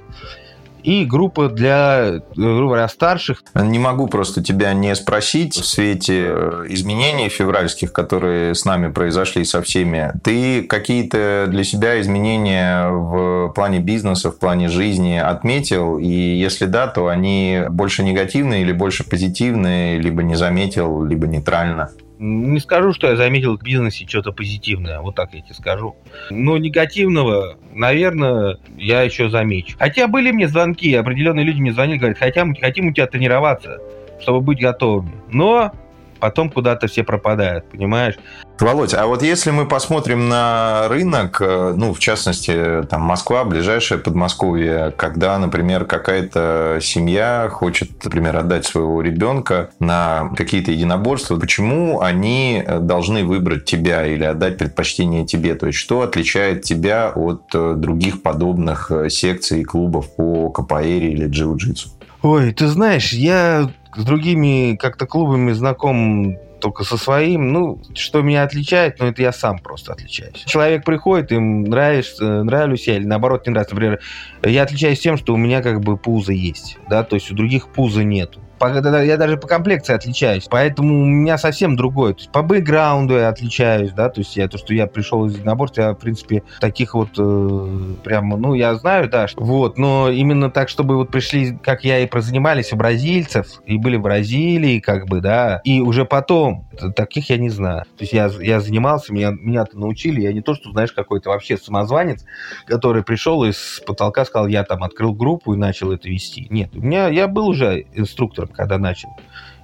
и 0.83 1.05
группа 1.05 1.49
для, 1.49 2.21
грубо 2.35 2.67
говоря, 2.67 2.89
старших. 2.89 3.43
Не 3.55 3.79
могу 3.79 4.07
просто 4.07 4.43
тебя 4.43 4.73
не 4.73 4.95
спросить 4.95 5.57
в 5.57 5.65
свете 5.65 6.27
э, 6.29 6.67
изменений 6.69 7.29
февральских, 7.29 7.93
которые 7.93 8.55
с 8.55 8.65
нами 8.65 8.91
произошли 8.91 9.45
со 9.45 9.63
всеми. 9.63 10.13
Ты 10.23 10.63
какие-то 10.63 11.47
для 11.49 11.65
себя 11.65 12.01
изменения 12.01 12.89
в 12.89 13.53
плане 13.55 13.81
бизнеса, 13.81 14.31
в 14.31 14.39
плане 14.39 14.69
жизни 14.69 15.17
отметил? 15.17 15.99
И 15.99 16.09
если 16.09 16.67
да, 16.67 16.87
то 16.87 17.09
они 17.09 17.63
больше 17.71 18.03
негативные 18.03 18.63
или 18.63 18.73
больше 18.73 19.09
позитивные, 19.09 19.99
либо 19.99 20.23
не 20.23 20.35
заметил, 20.35 21.05
либо 21.05 21.27
нейтрально? 21.27 21.91
Не 22.23 22.61
скажу, 22.61 22.93
что 22.93 23.07
я 23.07 23.17
заметил 23.17 23.57
в 23.57 23.63
бизнесе 23.63 24.07
что-то 24.07 24.31
позитивное, 24.31 25.01
вот 25.01 25.15
так 25.15 25.33
я 25.33 25.41
тебе 25.41 25.55
скажу. 25.55 25.97
Но 26.29 26.59
негативного, 26.59 27.57
наверное, 27.73 28.59
я 28.77 29.01
еще 29.01 29.31
замечу. 29.31 29.79
Хотя 29.79 30.07
были 30.07 30.31
мне 30.31 30.47
звонки, 30.47 30.95
определенные 30.95 31.47
люди 31.47 31.63
мне 31.63 31.73
звонили, 31.73 31.97
говорят, 31.97 32.19
хотим, 32.19 32.55
хотим 32.55 32.89
у 32.89 32.93
тебя 32.93 33.07
тренироваться, 33.07 33.79
чтобы 34.21 34.43
быть 34.43 34.61
готовыми. 34.61 35.13
Но 35.31 35.73
потом 36.21 36.51
куда-то 36.51 36.87
все 36.87 37.03
пропадают, 37.03 37.69
понимаешь? 37.71 38.17
Володь, 38.61 38.93
а 38.93 39.07
вот 39.07 39.23
если 39.23 39.51
мы 39.51 39.67
посмотрим 39.67 40.29
на 40.29 40.87
рынок, 40.89 41.41
э, 41.41 41.73
ну, 41.75 41.95
в 41.95 41.99
частности, 41.99 42.83
там, 42.91 43.01
Москва, 43.01 43.45
ближайшее 43.45 43.99
Подмосковье, 43.99 44.93
когда, 44.97 45.39
например, 45.39 45.87
какая-то 45.87 46.79
семья 46.83 47.49
хочет, 47.51 48.05
например, 48.05 48.37
отдать 48.37 48.67
своего 48.67 49.01
ребенка 49.01 49.71
на 49.81 50.31
какие-то 50.37 50.73
единоборства, 50.73 51.37
почему 51.37 52.03
они 52.03 52.63
должны 52.81 53.25
выбрать 53.25 53.65
тебя 53.65 54.07
или 54.07 54.25
отдать 54.25 54.59
предпочтение 54.59 55.25
тебе? 55.25 55.55
То 55.55 55.69
есть, 55.69 55.79
что 55.79 56.03
отличает 56.03 56.63
тебя 56.63 57.13
от 57.15 57.45
э, 57.55 57.75
других 57.77 58.23
подобных 58.23 58.91
э, 58.91 59.09
секций 59.09 59.63
и 59.63 59.65
клубов 59.65 60.15
по 60.15 60.51
КПР 60.51 60.83
или 60.83 61.29
джиу-джитсу? 61.29 61.89
Ой, 62.23 62.53
ты 62.53 62.67
знаешь, 62.67 63.15
я 63.15 63.71
с 63.97 64.05
другими 64.05 64.77
как-то 64.77 65.07
клубами 65.07 65.53
знаком 65.53 66.37
только 66.61 66.85
со 66.85 66.97
своим. 66.97 67.53
Ну, 67.53 67.83
что 67.95 68.23
меня 68.23 68.43
отличает, 68.43 68.99
ну, 69.01 69.07
это 69.07 69.23
я 69.23 69.33
сам 69.33 69.59
просто 69.59 69.93
отличаюсь. 69.93 70.45
Человек 70.45 70.85
приходит, 70.85 71.33
им 71.33 71.65
нравишься, 71.65 72.45
нравлюсь 72.45 72.87
я 72.87 72.97
или 72.97 73.07
наоборот 73.07 73.47
не 73.47 73.53
нравится. 73.53 73.75
Например, 73.75 74.01
я 74.45 74.63
отличаюсь 74.63 75.01
тем, 75.01 75.17
что 75.17 75.35
у 75.35 75.37
меня 75.37 75.63
как 75.63 75.81
бы 75.81 75.97
пузо 75.97 76.33
есть, 76.33 76.79
да, 76.89 77.03
то 77.03 77.17
есть 77.17 77.31
у 77.31 77.35
других 77.35 77.69
пуза 77.69 78.05
нету 78.05 78.41
я 78.61 79.17
даже 79.17 79.37
по 79.37 79.49
комплекции 79.49 79.95
отличаюсь, 79.95 80.47
поэтому 80.51 81.03
у 81.03 81.07
меня 81.07 81.39
совсем 81.39 81.77
другой. 81.77 82.15
То 82.15 82.21
есть 82.21 82.33
по 82.33 82.43
бэкграунду 82.43 83.17
я 83.17 83.29
отличаюсь, 83.29 83.93
да, 83.93 84.09
то 84.09 84.21
есть 84.21 84.37
я, 84.37 84.49
то, 84.49 84.59
что 84.59 84.75
я 84.75 84.87
пришел 84.87 85.27
из 85.27 85.37
единоборств, 85.37 85.79
я, 85.79 85.93
в 85.93 85.97
принципе, 85.97 86.43
таких 86.61 86.95
вот 86.95 87.11
э, 87.19 87.95
прямо, 88.05 88.37
ну, 88.37 88.55
я 88.55 88.75
знаю, 88.75 89.09
да, 89.09 89.29
что, 89.29 89.43
вот, 89.43 89.79
но 89.79 90.11
именно 90.11 90.51
так, 90.51 90.69
чтобы 90.69 90.97
вот 90.97 91.11
пришли, 91.11 91.57
как 91.63 91.85
я 91.85 92.01
и 92.01 92.07
прозанимались 92.07 92.73
у 92.73 92.77
бразильцев, 92.77 93.63
и 93.67 93.79
были 93.79 93.97
в 93.97 94.03
Бразилии, 94.03 94.81
как 94.81 95.07
бы, 95.07 95.21
да, 95.21 95.61
и 95.65 95.81
уже 95.81 96.05
потом, 96.05 96.69
таких 96.97 97.31
я 97.31 97.39
не 97.39 97.51
знаю. 97.51 97.85
То 97.97 98.03
есть 98.03 98.13
я, 98.13 98.31
я 98.41 98.61
занимался, 98.61 99.13
меня, 99.13 99.31
меня-то 99.31 99.79
научили, 99.79 100.21
я 100.21 100.33
не 100.33 100.43
то, 100.43 100.55
что, 100.55 100.71
знаешь, 100.73 100.93
какой-то 100.93 101.31
вообще 101.31 101.57
самозванец, 101.57 102.25
который 102.67 103.03
пришел 103.03 103.45
и 103.45 103.53
с 103.53 103.83
потолка 103.87 104.25
сказал, 104.25 104.49
я 104.49 104.65
там 104.65 104.83
открыл 104.83 105.15
группу 105.15 105.55
и 105.55 105.57
начал 105.57 105.93
это 105.93 106.09
вести. 106.09 106.47
Нет, 106.51 106.71
у 106.75 106.81
меня, 106.81 107.09
я 107.09 107.29
был 107.29 107.49
уже 107.49 107.87
инструктором, 107.95 108.50
когда 108.55 108.79
начал 108.79 109.11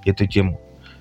эту 0.05 0.27
тему. 0.27 0.59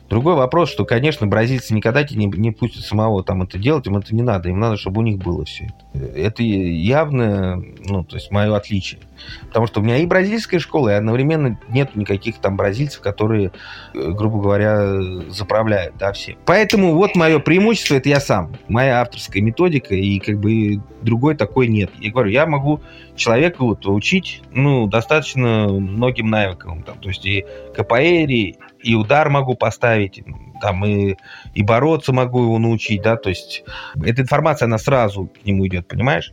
Другой 0.09 0.35
вопрос, 0.35 0.71
что, 0.71 0.85
конечно, 0.85 1.27
бразильцы 1.27 1.75
никогда 1.75 2.05
не, 2.05 2.27
не 2.27 2.53
пустят 2.53 2.85
самого 2.85 3.25
там 3.25 3.43
это 3.43 3.59
делать, 3.59 3.87
им 3.87 3.97
это 3.97 4.15
не 4.15 4.23
надо, 4.23 4.49
им 4.49 4.61
надо, 4.61 4.77
чтобы 4.77 5.01
у 5.01 5.03
них 5.03 5.19
было 5.19 5.45
все 5.45 5.65
это. 5.93 6.05
Это 6.17 6.43
явно, 6.43 7.57
ну, 7.85 8.05
то 8.05 8.17
есть 8.17 8.31
мое 8.31 8.55
отличие. 8.55 9.01
Потому 9.49 9.67
что 9.67 9.81
у 9.81 9.83
меня 9.83 9.97
и 9.99 10.07
бразильская 10.07 10.61
школа, 10.61 10.91
и 10.91 10.93
одновременно 10.93 11.59
нет 11.69 11.97
никаких 11.97 12.39
там 12.39 12.57
бразильцев, 12.57 13.01
которые, 13.01 13.51
э, 13.95 14.11
грубо 14.13 14.41
говоря, 14.41 15.01
заправляют, 15.31 15.97
да, 15.99 16.13
все. 16.13 16.37
Поэтому 16.45 16.95
вот 16.95 17.17
мое 17.17 17.39
преимущество, 17.39 17.95
это 17.95 18.09
я 18.09 18.21
сам. 18.21 18.57
Моя 18.69 19.01
авторская 19.01 19.43
методика, 19.43 19.95
и 19.95 20.19
как 20.21 20.39
бы 20.39 20.81
другой 21.03 21.35
такой 21.35 21.69
нет. 21.69 21.91
Я 21.99 22.13
говорю, 22.13 22.31
я 22.31 22.47
могу 22.47 22.81
человека 23.17 23.65
вот 23.65 23.87
учить, 23.87 24.43
ну, 24.53 24.87
достаточно 24.87 25.67
многим 25.69 26.29
навыкам, 26.29 26.83
там, 26.83 26.99
то 26.99 27.09
есть 27.09 27.25
и 27.25 27.45
КПР, 27.75 28.57
и 28.87 28.95
удар 28.95 29.29
могу 29.31 29.57
поставить, 29.57 30.23
там 30.61 30.85
и, 30.85 31.17
и 31.55 31.63
бороться 31.65 32.13
могу 32.13 32.45
его 32.45 32.59
научить, 32.59 33.03
да, 33.03 33.17
то 33.17 33.29
есть 33.29 33.65
эта 34.01 34.23
информация, 34.23 34.67
она 34.67 34.79
сразу 34.79 35.27
к 35.27 35.45
нему 35.45 35.67
идет, 35.67 35.89
понимаешь? 35.89 36.33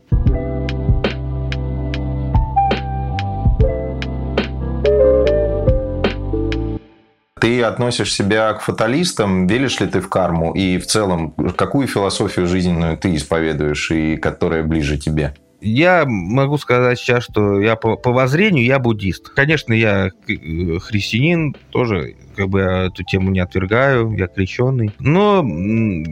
Ты 7.42 7.62
относишь 7.64 8.14
себя 8.14 8.54
к 8.54 8.62
фаталистам, 8.62 9.48
веришь 9.48 9.80
ли 9.82 9.88
ты 9.88 10.00
в 10.00 10.08
карму? 10.08 10.54
И 10.54 10.78
в 10.78 10.86
целом, 10.86 11.32
какую 11.58 11.88
философию 11.88 12.48
жизненную 12.48 12.98
ты 12.98 13.16
исповедуешь 13.16 13.92
и 13.92 14.16
которая 14.16 14.64
ближе 14.64 14.98
тебе? 14.98 15.34
Я 15.66 16.04
могу 16.06 16.58
сказать 16.58 17.00
сейчас, 17.00 17.24
что 17.24 17.62
я 17.62 17.78
по, 17.78 17.96
по 17.96 18.12
воззрению 18.12 18.66
я 18.66 18.80
буддист. 18.80 19.30
Конечно, 19.30 19.72
я 19.72 20.08
э, 20.08 20.80
христианин, 20.80 21.56
тоже 21.70 22.16
как 22.36 22.50
бы 22.50 22.60
эту 22.60 23.04
тему 23.04 23.30
не 23.32 23.40
отвергаю, 23.40 24.12
я 24.12 24.28
крещенный. 24.28 24.92
Но 25.00 25.42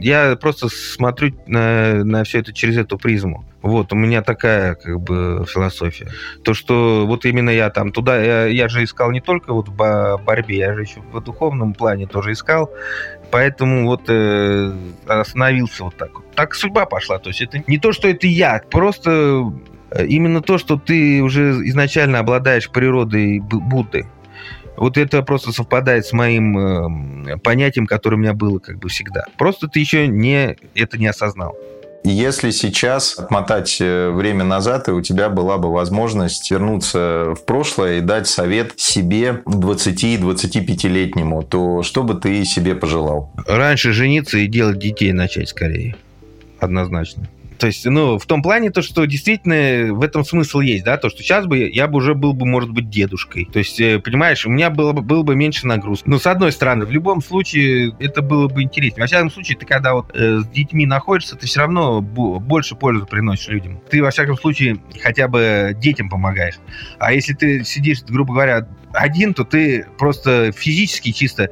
я 0.00 0.36
просто 0.36 0.68
смотрю 0.68 1.34
на, 1.46 2.02
на 2.02 2.24
все 2.24 2.38
это 2.38 2.54
через 2.54 2.78
эту 2.78 2.96
призму. 2.96 3.44
Вот, 3.60 3.92
у 3.92 3.96
меня 3.96 4.22
такая 4.22 4.74
как 4.74 4.98
бы 5.00 5.44
философия. 5.46 6.08
То, 6.44 6.54
что 6.54 7.04
вот 7.06 7.26
именно 7.26 7.50
я 7.50 7.68
там 7.68 7.92
туда, 7.92 8.22
я, 8.22 8.46
я 8.46 8.68
же 8.68 8.82
искал 8.82 9.10
не 9.10 9.20
только 9.20 9.52
вот 9.52 9.68
в 9.68 10.20
борьбе, 10.24 10.56
я 10.56 10.74
же 10.74 10.80
еще 10.80 11.00
в 11.12 11.20
духовном 11.20 11.74
плане 11.74 12.06
тоже 12.06 12.32
искал. 12.32 12.70
Поэтому 13.32 13.86
вот 13.86 14.02
э, 14.08 14.72
остановился 15.06 15.84
вот 15.84 15.96
так. 15.96 16.10
Так 16.34 16.54
судьба 16.54 16.84
пошла. 16.84 17.18
То 17.18 17.30
есть 17.30 17.40
это 17.40 17.64
не 17.66 17.78
то, 17.78 17.92
что 17.92 18.06
это 18.06 18.26
я, 18.26 18.60
просто 18.70 19.50
э, 19.90 20.04
именно 20.06 20.42
то, 20.42 20.58
что 20.58 20.76
ты 20.76 21.22
уже 21.22 21.52
изначально 21.68 22.18
обладаешь 22.18 22.68
природой 22.68 23.40
Будды. 23.40 24.06
Вот 24.76 24.98
это 24.98 25.22
просто 25.22 25.50
совпадает 25.50 26.04
с 26.04 26.12
моим 26.12 26.58
э, 27.26 27.38
понятием, 27.38 27.86
которое 27.86 28.16
у 28.16 28.18
меня 28.18 28.34
было 28.34 28.58
как 28.58 28.78
бы 28.78 28.90
всегда. 28.90 29.24
Просто 29.38 29.66
ты 29.66 29.80
еще 29.80 30.08
не, 30.08 30.58
это 30.74 30.98
не 30.98 31.06
осознал. 31.06 31.56
Если 32.04 32.50
сейчас 32.50 33.16
отмотать 33.16 33.76
э, 33.80 34.10
время 34.10 34.42
назад, 34.44 34.88
и 34.88 34.90
у 34.90 35.00
тебя 35.00 35.28
была 35.28 35.56
бы 35.58 35.72
возможность 35.72 36.50
вернуться 36.50 37.34
в 37.36 37.44
прошлое 37.44 37.98
и 37.98 38.00
дать 38.00 38.26
совет 38.26 38.72
себе 38.76 39.40
20-25-летнему, 39.46 41.44
то 41.44 41.84
что 41.84 42.02
бы 42.02 42.14
ты 42.14 42.44
себе 42.44 42.74
пожелал? 42.74 43.32
Раньше 43.46 43.92
жениться 43.92 44.38
и 44.38 44.48
делать 44.48 44.80
детей 44.80 45.12
начать 45.12 45.48
скорее. 45.48 45.94
Однозначно. 46.58 47.28
То 47.58 47.66
есть, 47.66 47.84
ну, 47.84 48.18
в 48.18 48.26
том 48.26 48.42
плане, 48.42 48.70
то, 48.70 48.82
что 48.82 49.04
действительно 49.04 49.94
в 49.94 50.02
этом 50.02 50.24
смысл 50.24 50.60
есть, 50.60 50.84
да, 50.84 50.96
то, 50.96 51.08
что 51.08 51.22
сейчас 51.22 51.46
бы 51.46 51.70
я 51.70 51.86
бы 51.86 51.98
уже 51.98 52.14
был 52.14 52.32
бы, 52.32 52.46
может 52.46 52.70
быть, 52.70 52.90
дедушкой. 52.90 53.48
То 53.52 53.58
есть, 53.58 53.80
э, 53.80 53.98
понимаешь, 53.98 54.44
у 54.46 54.50
меня 54.50 54.70
было 54.70 54.92
бы, 54.92 55.02
было 55.02 55.22
бы 55.22 55.34
меньше 55.36 55.66
нагрузки. 55.66 56.08
Но, 56.08 56.18
с 56.18 56.26
одной 56.26 56.52
стороны, 56.52 56.84
в 56.84 56.90
любом 56.90 57.22
случае, 57.22 57.94
это 58.00 58.22
было 58.22 58.48
бы 58.48 58.62
интереснее. 58.62 59.02
Во 59.02 59.06
всяком 59.06 59.30
случае, 59.30 59.56
ты 59.58 59.66
когда 59.66 59.94
вот 59.94 60.10
э, 60.14 60.40
с 60.40 60.46
детьми 60.48 60.86
находишься, 60.86 61.36
ты 61.36 61.46
все 61.46 61.60
равно 61.60 62.00
больше 62.00 62.74
пользу 62.74 63.06
приносишь 63.06 63.48
людям. 63.48 63.80
Ты, 63.90 64.02
во 64.02 64.10
всяком 64.10 64.36
случае, 64.36 64.78
хотя 65.00 65.28
бы 65.28 65.76
детям 65.80 66.08
помогаешь. 66.08 66.58
А 66.98 67.12
если 67.12 67.34
ты 67.34 67.64
сидишь, 67.64 68.02
грубо 68.02 68.34
говоря, 68.34 68.66
один, 68.92 69.34
то 69.34 69.44
ты 69.44 69.86
просто 69.98 70.52
физически 70.52 71.12
чисто 71.12 71.50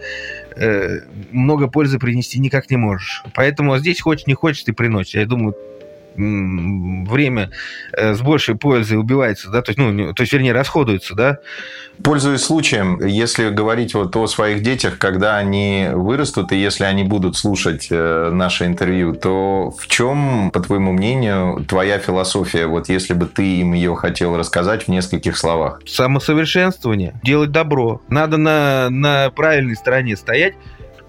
э, 0.56 1.00
много 1.30 1.68
пользы 1.68 1.98
принести 1.98 2.38
никак 2.38 2.70
не 2.70 2.76
можешь. 2.76 3.22
Поэтому 3.34 3.76
здесь 3.78 4.00
хочешь 4.00 4.26
не 4.26 4.34
хочешь, 4.34 4.62
ты 4.64 4.72
приносишь. 4.72 5.14
Я 5.14 5.26
думаю, 5.26 5.54
время 6.20 7.50
э, 7.92 8.14
с 8.14 8.20
большей 8.20 8.56
пользой 8.56 8.98
убивается, 8.98 9.50
да, 9.50 9.62
то 9.62 9.70
есть, 9.70 9.78
ну, 9.78 10.14
то 10.14 10.22
есть, 10.22 10.32
вернее, 10.32 10.52
расходуется, 10.52 11.14
да. 11.14 11.38
Пользуясь 12.02 12.42
случаем, 12.42 13.04
если 13.04 13.50
говорить 13.50 13.94
вот 13.94 14.16
о 14.16 14.26
своих 14.26 14.62
детях, 14.62 14.98
когда 14.98 15.36
они 15.36 15.88
вырастут, 15.92 16.52
и 16.52 16.56
если 16.56 16.84
они 16.84 17.04
будут 17.04 17.36
слушать 17.36 17.88
э, 17.90 18.30
наше 18.32 18.66
интервью, 18.66 19.14
то 19.14 19.70
в 19.70 19.86
чем, 19.86 20.50
по 20.50 20.60
твоему 20.60 20.92
мнению, 20.92 21.64
твоя 21.68 21.98
философия, 21.98 22.66
вот 22.66 22.88
если 22.88 23.12
бы 23.12 23.26
ты 23.26 23.60
им 23.60 23.74
ее 23.74 23.94
хотел 23.96 24.36
рассказать 24.36 24.84
в 24.84 24.88
нескольких 24.88 25.36
словах? 25.36 25.80
Самосовершенствование, 25.86 27.14
делать 27.22 27.50
добро. 27.50 28.00
Надо 28.08 28.38
на, 28.38 28.88
на 28.90 29.30
правильной 29.30 29.76
стороне 29.76 30.16
стоять, 30.16 30.54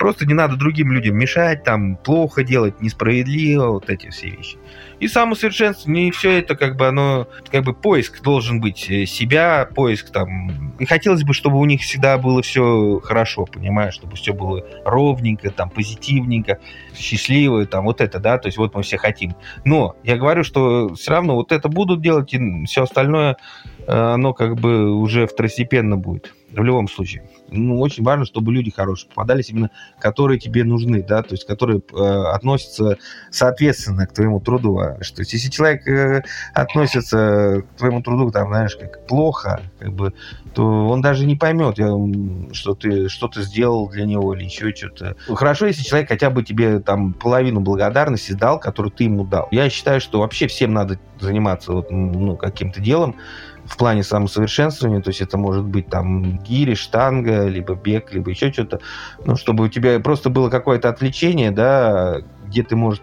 Просто 0.02 0.26
не 0.26 0.34
надо 0.34 0.56
другим 0.56 0.92
людям 0.92 1.16
мешать, 1.16 1.64
там, 1.64 1.96
плохо 1.96 2.44
делать, 2.44 2.82
несправедливо, 2.82 3.68
вот 3.68 3.88
эти 3.88 4.10
все 4.10 4.32
вещи. 4.32 4.58
И 5.00 5.08
самосовершенствование, 5.08 6.08
и 6.08 6.12
все 6.12 6.40
это 6.40 6.56
как 6.56 6.76
бы 6.76 6.88
оно, 6.88 7.28
как 7.52 7.64
бы 7.64 7.76
поиск 7.76 8.24
должен 8.24 8.60
быть 8.60 8.90
э, 8.90 9.06
себя, 9.06 9.70
поиск 9.76 10.10
там. 10.10 10.74
И 10.80 10.86
хотелось 10.86 11.22
бы, 11.24 11.36
чтобы 11.36 11.60
у 11.60 11.66
них 11.66 11.82
всегда 11.82 12.18
было 12.18 12.42
все 12.42 13.00
хорошо, 13.04 13.46
понимаешь, 13.46 13.94
чтобы 13.94 14.16
все 14.16 14.34
было 14.34 14.66
ровненько, 14.86 15.52
там, 15.52 15.70
позитивненько, 15.70 16.58
счастливо, 16.96 17.68
там, 17.68 17.86
вот 17.86 18.02
это, 18.02 18.18
да, 18.18 18.40
то 18.40 18.48
есть 18.48 18.58
вот 18.58 18.74
мы 18.74 18.82
все 18.82 18.98
хотим. 18.98 19.36
Но 19.66 19.96
я 20.04 20.18
говорю, 20.18 20.44
что 20.44 20.96
все 20.96 21.12
равно 21.12 21.36
вот 21.36 21.52
это 21.52 21.70
будут 21.70 22.02
делать, 22.02 22.34
и 22.34 22.66
все 22.66 22.82
остальное, 22.82 23.38
оно 23.88 24.34
как 24.34 24.56
бы 24.56 24.92
уже 24.92 25.28
второстепенно 25.28 25.98
будет 25.98 26.34
в 26.54 26.64
любом 26.64 26.88
случае. 26.88 27.24
Ну, 27.50 27.80
очень 27.80 28.04
важно, 28.04 28.26
чтобы 28.26 28.54
люди 28.54 28.72
хорошие 28.72 29.10
попадались 29.10 29.50
именно, 29.50 29.72
которые 30.00 30.40
тебе 30.40 30.64
нужны, 30.64 31.04
да, 31.04 31.22
то 31.24 31.34
есть 31.34 31.46
которые 31.46 31.82
э, 31.92 31.96
относятся 32.34 32.98
соответственно 33.30 34.06
к 34.06 34.14
твоему 34.14 34.40
труду. 34.40 34.80
А 34.80 35.02
что 35.02 35.22
если 35.22 35.50
человек 35.50 35.88
э, 35.88 36.24
относится 36.54 37.64
к 37.64 37.78
твоему 37.78 38.02
труду, 38.02 38.32
там, 38.32 38.50
знаешь, 38.50 38.76
как 38.76 39.06
плохо, 39.08 39.62
как 39.80 39.94
бы, 39.94 40.14
то 40.54 40.90
он 40.90 41.02
даже 41.02 41.26
не 41.26 41.36
поймет, 41.36 41.78
что 42.54 42.76
ты 42.76 43.10
что-то 43.10 43.42
сделал 43.42 43.90
для 43.90 44.06
него 44.06 44.34
или 44.34 44.46
еще 44.46 44.74
что-то. 44.74 45.16
Хорошо, 45.34 45.68
если 45.68 45.84
человек 45.84 46.10
хотя 46.10 46.30
бы 46.30 46.44
тебе 46.44 46.80
там 46.80 47.14
половину 47.14 47.62
благодарности 47.62 48.34
дал, 48.34 48.60
которую 48.60 48.92
ты 48.92 49.06
ему 49.06 49.26
дал. 49.26 49.48
Я 49.52 49.70
считаю, 49.70 50.02
что 50.02 50.20
вообще 50.20 50.48
всем 50.48 50.74
надо 50.74 51.00
заниматься 51.20 51.72
вот, 51.72 51.92
ну, 51.92 52.36
каким-то 52.36 52.82
делом, 52.82 53.16
в 53.72 53.78
плане 53.78 54.04
самосовершенствования, 54.04 55.02
то 55.02 55.10
есть 55.12 55.22
это 55.22 55.38
может 55.38 55.64
быть 55.64 55.88
там 55.88 56.38
гири, 56.40 56.74
штанга, 56.74 57.48
либо 57.48 57.74
бег, 57.74 58.12
либо 58.12 58.30
еще 58.30 58.52
что-то, 58.52 58.82
ну, 59.26 59.38
чтобы 59.38 59.64
у 59.64 59.68
тебя 59.70 59.98
просто 60.02 60.30
было 60.30 60.50
какое-то 60.50 60.90
отвлечение, 60.90 61.52
да, 61.52 62.18
где 62.46 62.64
ты 62.64 62.76
можешь 62.76 63.02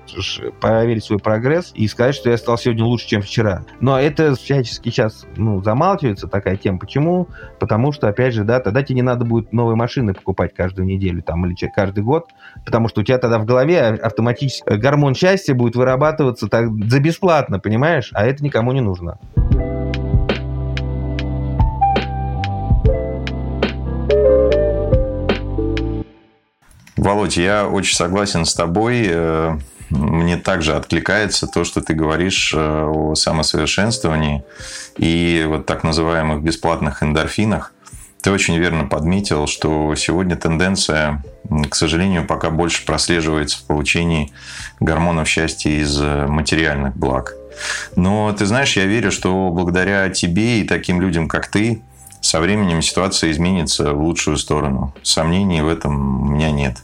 проверить 0.61 1.05
свой 1.05 1.19
прогресс 1.19 1.73
и 1.75 1.89
сказать, 1.89 2.15
что 2.15 2.29
я 2.29 2.37
стал 2.37 2.59
сегодня 2.59 2.85
лучше, 2.85 3.09
чем 3.09 3.23
вчера. 3.23 3.65
Но 3.81 3.99
это 3.99 4.35
всячески 4.35 4.91
сейчас 4.91 5.25
ну, 5.37 5.63
замалчивается, 5.63 6.29
такая 6.29 6.57
тема. 6.57 6.79
Почему? 6.79 7.29
Потому 7.59 7.93
что, 7.93 8.09
опять 8.09 8.35
же, 8.35 8.45
да, 8.45 8.61
тогда 8.61 8.83
тебе 8.83 8.97
не 8.97 9.03
надо 9.03 9.25
будет 9.25 9.55
новые 9.55 9.75
машины 9.75 10.13
покупать 10.13 10.53
каждую 10.55 10.87
неделю 10.87 11.23
там, 11.23 11.47
или 11.47 11.55
каждый 11.75 12.05
год, 12.05 12.29
потому 12.67 12.89
что 12.89 13.01
у 13.01 13.05
тебя 13.05 13.17
тогда 13.17 13.39
в 13.39 13.47
голове 13.47 13.81
автоматически 13.81 14.69
гормон 14.75 15.15
счастья 15.15 15.55
будет 15.55 15.77
вырабатываться 15.77 16.47
так, 16.49 16.69
за 16.85 17.01
бесплатно, 17.01 17.59
понимаешь? 17.59 18.11
А 18.13 18.27
это 18.27 18.45
никому 18.45 18.73
не 18.73 18.83
нужно. 18.83 19.19
Володь, 26.99 27.37
я 27.37 27.69
очень 27.69 27.95
согласен 27.95 28.45
с 28.45 28.55
тобой. 28.55 29.07
Э, 29.09 29.57
мне 29.89 30.37
также 30.37 30.75
откликается 30.75 31.47
то, 31.47 31.63
что 31.63 31.81
ты 31.81 31.95
говоришь 31.95 32.53
э, 32.55 32.59
о 32.59 33.15
самосовершенствовании 33.15 34.43
и 34.97 35.45
вот 35.47 35.65
так 35.65 35.85
называемых 35.85 36.43
бесплатных 36.43 37.05
эндорфинах. 37.05 37.73
Ты 38.21 38.33
очень 38.33 38.59
верно 38.59 38.85
подметил, 38.85 39.47
что 39.47 39.95
сегодня 39.95 40.35
тенденция, 40.35 41.23
к 41.71 41.77
сожалению, 41.77 42.27
пока 42.27 42.51
больше 42.51 42.85
прослеживается 42.85 43.59
в 43.59 43.63
получении 43.63 44.33
гормонов 44.81 45.29
счастья 45.29 45.71
из 45.71 46.01
материальных 46.01 46.97
благ. 46.97 47.35
Но 47.95 48.35
ты 48.37 48.45
знаешь, 48.45 48.77
я 48.77 48.87
верю, 48.87 49.13
что 49.13 49.51
благодаря 49.51 50.09
тебе 50.09 50.61
и 50.61 50.65
таким 50.65 51.01
людям, 51.01 51.29
как 51.29 51.47
ты, 51.47 51.81
со 52.21 52.41
временем 52.41 52.83
ситуация 52.83 53.31
изменится 53.31 53.95
в 53.95 54.03
лучшую 54.03 54.37
сторону. 54.37 54.93
Сомнений 55.05 55.63
в 55.63 55.69
этом 55.69 56.23
у 56.23 56.35
меня 56.35 56.51
нет. 56.51 56.79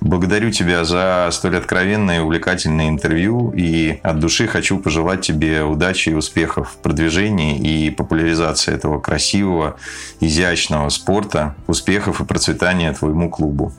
Благодарю 0.00 0.50
тебя 0.50 0.84
за 0.84 1.28
столь 1.32 1.58
откровенное 1.58 2.18
и 2.18 2.20
увлекательное 2.20 2.88
интервью. 2.88 3.52
И 3.56 4.00
от 4.02 4.18
души 4.18 4.46
хочу 4.46 4.78
пожелать 4.78 5.20
тебе 5.20 5.62
удачи 5.62 6.10
и 6.10 6.14
успехов 6.14 6.70
в 6.70 6.76
продвижении 6.78 7.58
и 7.58 7.90
популяризации 7.90 8.74
этого 8.74 9.00
красивого, 9.00 9.76
изящного 10.20 10.88
спорта. 10.88 11.54
Успехов 11.66 12.20
и 12.20 12.24
процветания 12.24 12.92
твоему 12.92 13.30
клубу. 13.30 13.72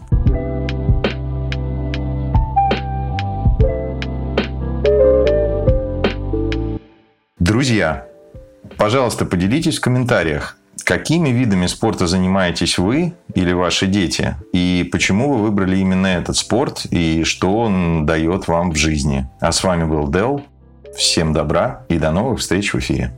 Друзья, 7.40 8.08
пожалуйста, 8.78 9.26
поделитесь 9.26 9.78
в 9.78 9.82
комментариях, 9.82 10.58
Какими 10.84 11.30
видами 11.30 11.68
спорта 11.68 12.08
занимаетесь 12.08 12.78
вы 12.78 13.14
или 13.36 13.54
ваши 13.54 13.88
дети? 13.88 14.36
И 14.52 14.88
почему 14.92 15.34
вы 15.34 15.44
выбрали 15.44 15.78
именно 15.78 16.08
этот 16.08 16.36
спорт? 16.36 16.86
И 16.92 17.24
что 17.24 17.58
он 17.58 18.06
дает 18.06 18.48
вам 18.48 18.72
в 18.72 18.76
жизни? 18.76 19.28
А 19.40 19.52
с 19.52 19.64
вами 19.64 19.86
был 19.86 20.10
Дел. 20.10 20.42
Всем 20.96 21.34
добра 21.34 21.84
и 21.90 21.98
до 21.98 22.12
новых 22.12 22.40
встреч 22.40 22.74
в 22.74 22.80
эфире. 22.80 23.14